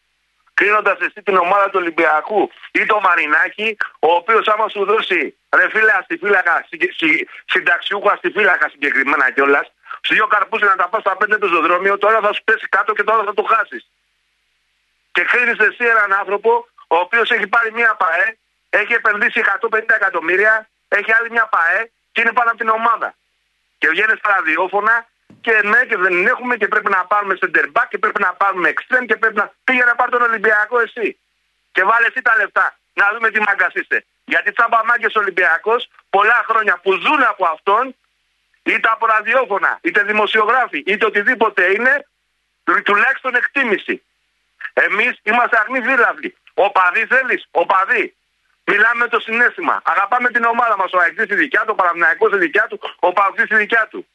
Κρίνοντας 0.54 0.98
εσύ 1.00 1.22
την 1.22 1.36
ομάδα 1.36 1.64
του 1.64 1.78
Ολυμπιακού 1.82 2.50
ή 2.72 2.84
το 2.86 3.00
Μαρινάκι, 3.00 3.76
ο 3.98 4.10
οποίος 4.14 4.48
άμα 4.48 4.68
σου 4.68 4.84
δώσει 4.84 5.36
ρε 5.56 5.68
φίλε 5.70 5.92
αστιφύλακα, 5.92 6.66
συ- 6.68 6.92
συ- 6.96 7.28
συνταξιούχο 7.44 8.10
αστιφύλακα 8.10 8.68
συγκεκριμένα 8.68 9.30
κιόλας, 9.30 9.72
στου 10.00 10.14
δύο 10.14 10.26
καρπού 10.26 10.58
να 10.58 10.76
τα 10.76 10.88
πας 10.88 11.00
στα 11.00 11.16
πέντε 11.16 11.38
του 11.38 11.48
στο 11.48 11.60
δρόμιο, 11.60 11.98
τώρα 11.98 12.20
θα 12.20 12.32
σου 12.32 12.44
πέσει 12.44 12.66
κάτω 12.68 12.92
και 12.92 13.02
τώρα 13.02 13.24
θα 13.24 13.34
το 13.34 13.42
χάσεις. 13.42 13.90
Και 15.12 15.22
κρίνεις 15.22 15.58
εσύ 15.58 15.84
έναν 15.84 16.12
άνθρωπο 16.12 16.68
ο 16.86 16.96
οποίος 16.96 17.30
έχει 17.30 17.46
πάρει 17.46 17.72
μία 17.72 17.94
ΠαΕ, 17.94 18.36
έχει 18.70 18.92
επενδύσει 18.92 19.40
150 19.40 19.94
εκατομμύρια, 19.94 20.68
έχει 20.98 21.12
άλλη 21.12 21.30
μια 21.30 21.46
ΠαΕ 21.54 21.90
και 22.12 22.20
είναι 22.20 22.32
πάνω 22.32 22.48
από 22.50 22.58
την 22.58 22.68
ομάδα. 22.68 23.14
Και 23.78 23.88
βγαίνει 23.88 24.16
στα 24.16 24.28
ραδιόφωνα 24.34 25.06
και 25.40 25.60
ναι, 25.64 25.84
και 25.88 25.96
δεν 25.96 26.26
έχουμε 26.26 26.56
και 26.56 26.68
πρέπει 26.68 26.90
να 26.90 27.04
πάρουμε 27.04 27.34
center 27.40 27.66
back 27.72 27.86
και 27.88 27.98
πρέπει 27.98 28.20
να 28.20 28.34
πάρουμε 28.34 28.72
extreme 28.74 29.04
και 29.06 29.16
πρέπει 29.16 29.36
να 29.36 29.52
πήγε 29.64 29.84
να 29.84 29.94
πάρει 29.94 30.10
τον 30.10 30.22
Ολυμπιακό 30.22 30.80
εσύ. 30.80 31.18
Και 31.72 31.82
βάλε 31.84 32.06
εσύ 32.06 32.22
τα 32.22 32.36
λεφτά. 32.36 32.78
Να 32.92 33.12
δούμε 33.12 33.30
τι 33.30 33.40
μάγκας 33.40 33.72
είστε. 33.74 34.04
Γιατί 34.24 34.52
τσάμπα 34.52 34.84
μάγκες 34.84 35.14
Ολυμπιακός 35.14 35.90
πολλά 36.10 36.44
χρόνια 36.48 36.78
που 36.82 36.92
ζουν 36.92 37.22
από 37.22 37.44
αυτόν, 37.54 37.96
είτε 38.62 38.88
από 38.92 39.06
ραδιόφωνα, 39.06 39.78
είτε 39.82 40.02
δημοσιογράφοι, 40.02 40.82
είτε 40.86 41.06
οτιδήποτε 41.06 41.72
είναι, 41.72 42.06
τουλάχιστον 42.84 43.34
εκτίμηση. 43.34 44.02
Εμείς 44.72 45.20
είμαστε 45.22 45.58
αγνοί 45.58 45.80
βίλαυλοι. 45.80 46.36
Ο 46.54 46.70
παδί 46.70 47.06
θέλεις, 47.06 47.48
ο 47.50 47.66
παδί. 47.66 48.14
Μιλάμε 48.64 48.98
με 49.04 49.08
το 49.08 49.20
συνέστημα. 49.20 49.82
Αγαπάμε 49.84 50.28
την 50.28 50.44
ομάδα 50.44 50.76
μας. 50.76 50.92
Ο 50.92 50.98
Αεκτή 50.98 51.24
στη 51.24 51.34
δικιά 51.34 51.60
του, 51.60 51.70
ο 51.70 51.74
Παναμυναϊκό 51.74 52.28
στη 52.28 52.38
δικιά 52.38 52.66
του, 52.70 52.80
ο 52.98 53.12
Παγκή 53.12 53.44
στη 53.44 53.56
δικιά 53.56 53.88
του. 53.90 54.06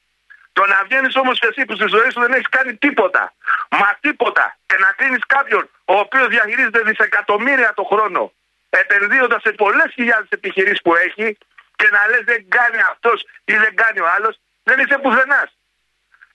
Το 0.54 0.66
να 0.66 0.84
βγαίνεις 0.84 1.16
όμως 1.16 1.40
και 1.40 1.48
εσύ 1.48 1.66
που 1.66 1.76
στη 1.76 1.88
ζωή 1.88 2.10
σου 2.12 2.20
δεν 2.20 2.34
έχεις 2.34 2.50
κάνει 2.50 2.76
τίποτα, 2.76 3.34
μα 3.70 3.98
τίποτα, 4.00 4.58
και 4.66 4.76
να 4.80 4.92
κρίνει 4.98 5.18
κάποιον 5.18 5.70
ο 5.86 5.94
οποίος 5.94 6.28
διαχειρίζεται 6.28 6.82
δισεκατομμύρια 6.82 7.74
το 7.74 7.84
χρόνο, 7.84 8.34
επενδύοντας 8.70 9.42
σε 9.42 9.52
πολλές 9.52 9.92
χιλιάδες 9.94 10.30
επιχειρήσεις 10.30 10.82
που 10.82 10.96
έχει, 10.96 11.38
και 11.76 11.88
να 11.92 12.08
λες 12.10 12.24
δεν 12.26 12.46
κάνει 12.50 12.80
αυτός 12.92 13.26
ή 13.46 13.54
δεν 13.58 13.76
κάνει 13.76 14.00
ο 14.00 14.08
άλλος, 14.16 14.40
δεν 14.64 14.80
είσαι 14.80 14.98
πουθενάς. 14.98 15.50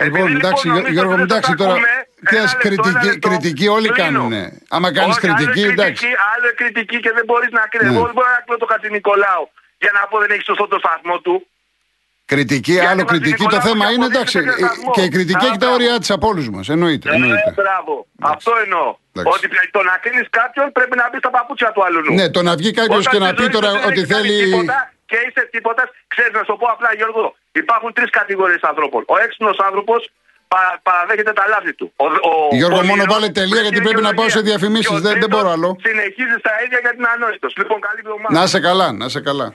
Λοιπόν, 0.03 0.21
Επειδή, 0.21 0.37
εντάξει, 0.37 0.69
νομίζω 0.69 0.89
Γιώργο, 0.95 1.13
ότι 1.13 1.21
δεν 1.21 1.31
εντάξει 1.31 1.51
σας 1.51 1.59
τώρα. 1.61 1.71
ακούμε, 1.73 1.93
Τι 2.29 2.37
ένα 2.37 2.45
ας 2.45 2.53
λεπτό, 2.55 2.69
ένα 2.69 2.77
κριτική, 2.93 3.07
λεπτό, 3.13 3.29
κριτική 3.29 3.67
όλοι 3.77 3.89
κλείνω. 3.89 4.03
κάνουν. 4.03 4.33
Άμα 4.77 4.89
κάνεις 4.97 5.17
Όχι, 5.17 5.21
κριτική, 5.25 5.63
άλλο 5.63 5.73
εντάξει. 5.73 5.93
κριτική, 5.93 6.13
άλλο 6.33 6.49
κριτική 6.61 6.97
και 7.05 7.13
δεν 7.17 7.25
μπορείς 7.29 7.51
να 7.59 7.63
κρίνει. 7.73 7.91
Ναι. 7.91 7.97
Εγώ 7.97 8.05
δεν 8.09 8.15
μπορώ 8.17 8.29
να 8.37 8.41
κρίνω 8.45 8.59
το 8.65 8.69
Χατζη 8.71 8.89
Νικολάου 8.97 9.45
για 9.85 9.91
να 9.97 10.01
πω 10.09 10.15
δεν 10.23 10.31
έχει 10.35 10.45
σωστό 10.51 10.65
το 10.75 10.79
σταθμό 10.85 11.17
του. 11.25 11.35
Κριτική, 12.33 12.73
Γιατί 12.73 12.87
άλλο 12.91 13.03
μας 13.03 13.11
κριτική. 13.11 13.37
Το 13.37 13.43
Νικολάου 13.43 13.67
θέμα 13.69 13.85
και 13.87 13.93
είναι 13.95 14.05
αποδείξτε 14.09 14.39
εντάξει. 14.39 14.49
τέτοιο 14.49 14.67
ε, 14.67 14.69
σταθμό. 14.69 14.91
Και 14.95 15.03
η 15.09 15.11
κριτική 15.17 15.45
Α, 15.45 15.49
έχει 15.49 15.59
τα 15.65 15.67
μπράβο. 15.69 15.75
όρια 15.77 15.95
της 16.03 16.11
από 16.17 16.27
όλους 16.33 16.47
μας. 16.55 16.67
Εννοείται. 16.75 17.07
Ε, 17.11 17.15
εννοείται. 17.17 17.51
μπράβο. 17.61 17.95
Αυτό 18.35 18.51
εννοώ. 18.65 18.87
Εντάξει. 19.17 19.31
Ότι 19.35 19.47
το 19.77 19.81
να 19.91 19.95
κρίνει 20.03 20.23
κάποιον 20.41 20.67
πρέπει 20.77 20.95
να 21.01 21.05
μπεις 21.11 21.21
στα 21.25 21.31
παπούτσια 21.37 21.71
του 21.75 21.81
άλλου. 21.87 21.99
Ναι, 22.19 22.27
το 22.37 22.41
να 22.49 22.53
βγει 22.61 22.71
κάποιος 22.81 23.05
Όταν 23.07 23.13
και 23.13 23.19
να 23.25 23.29
στη 23.31 23.37
πει 23.39 23.43
ζωή 23.47 23.53
τώρα 23.57 23.69
σου 23.73 23.79
δεν 23.79 23.89
ότι 23.91 24.01
έχεις 24.01 24.11
κάνει 24.15 24.29
θέλει. 24.29 24.45
Τίποτα 24.51 24.79
και 25.11 25.19
είσαι 25.27 25.43
τίποτας, 25.55 25.89
ξέρεις 26.13 26.33
να 26.39 26.43
σου 26.45 26.51
το 26.53 26.57
πω 26.61 26.67
απλά, 26.75 26.91
Γιώργο. 27.01 27.25
Υπάρχουν 27.63 27.93
τρεις 27.93 28.11
κατηγορίες 28.11 28.61
ανθρώπων. 28.63 29.05
Ο 29.07 29.15
έξυπνος 29.25 29.59
άνθρωπος 29.69 30.01
παρα, 30.49 30.81
παραδέχεται 30.83 31.33
τα 31.33 31.45
λάθη 31.49 31.73
του. 31.75 31.93
Ο, 31.97 32.05
ο, 32.05 32.33
Γιώργο, 32.61 32.79
ο 32.79 32.83
μόνο 32.83 32.93
ονειρός 32.93 33.15
βάλε 33.15 33.29
τελεία, 33.29 33.61
γιατί 33.61 33.77
έχει 33.77 33.85
πρέπει 33.87 34.03
να 34.09 34.15
πάω 34.15 34.29
σε 34.29 34.41
δικαιολογία. 34.41 34.51
διαφημίσεις. 34.51 34.89
Και 34.89 34.95
ο 34.95 35.01
Δεν- 35.01 35.11
δεν 35.13 35.21
τρίτος 35.21 35.33
μπορώ 35.41 35.51
άλλο. 35.57 35.69
Συνεχίζει 35.89 36.37
στα 36.45 36.53
ίδια 36.65 36.79
γιατί 36.85 36.97
είναι 36.97 37.09
ανόητος. 37.17 37.53
Λοιπόν, 37.61 37.79
καλή 37.87 38.01
εβδομάδα. 38.05 38.35
Να 38.41 38.47
σε 38.47 38.61
καλά, 38.61 38.93
να 38.93 39.09
σε 39.09 39.21
καλά. 39.29 39.55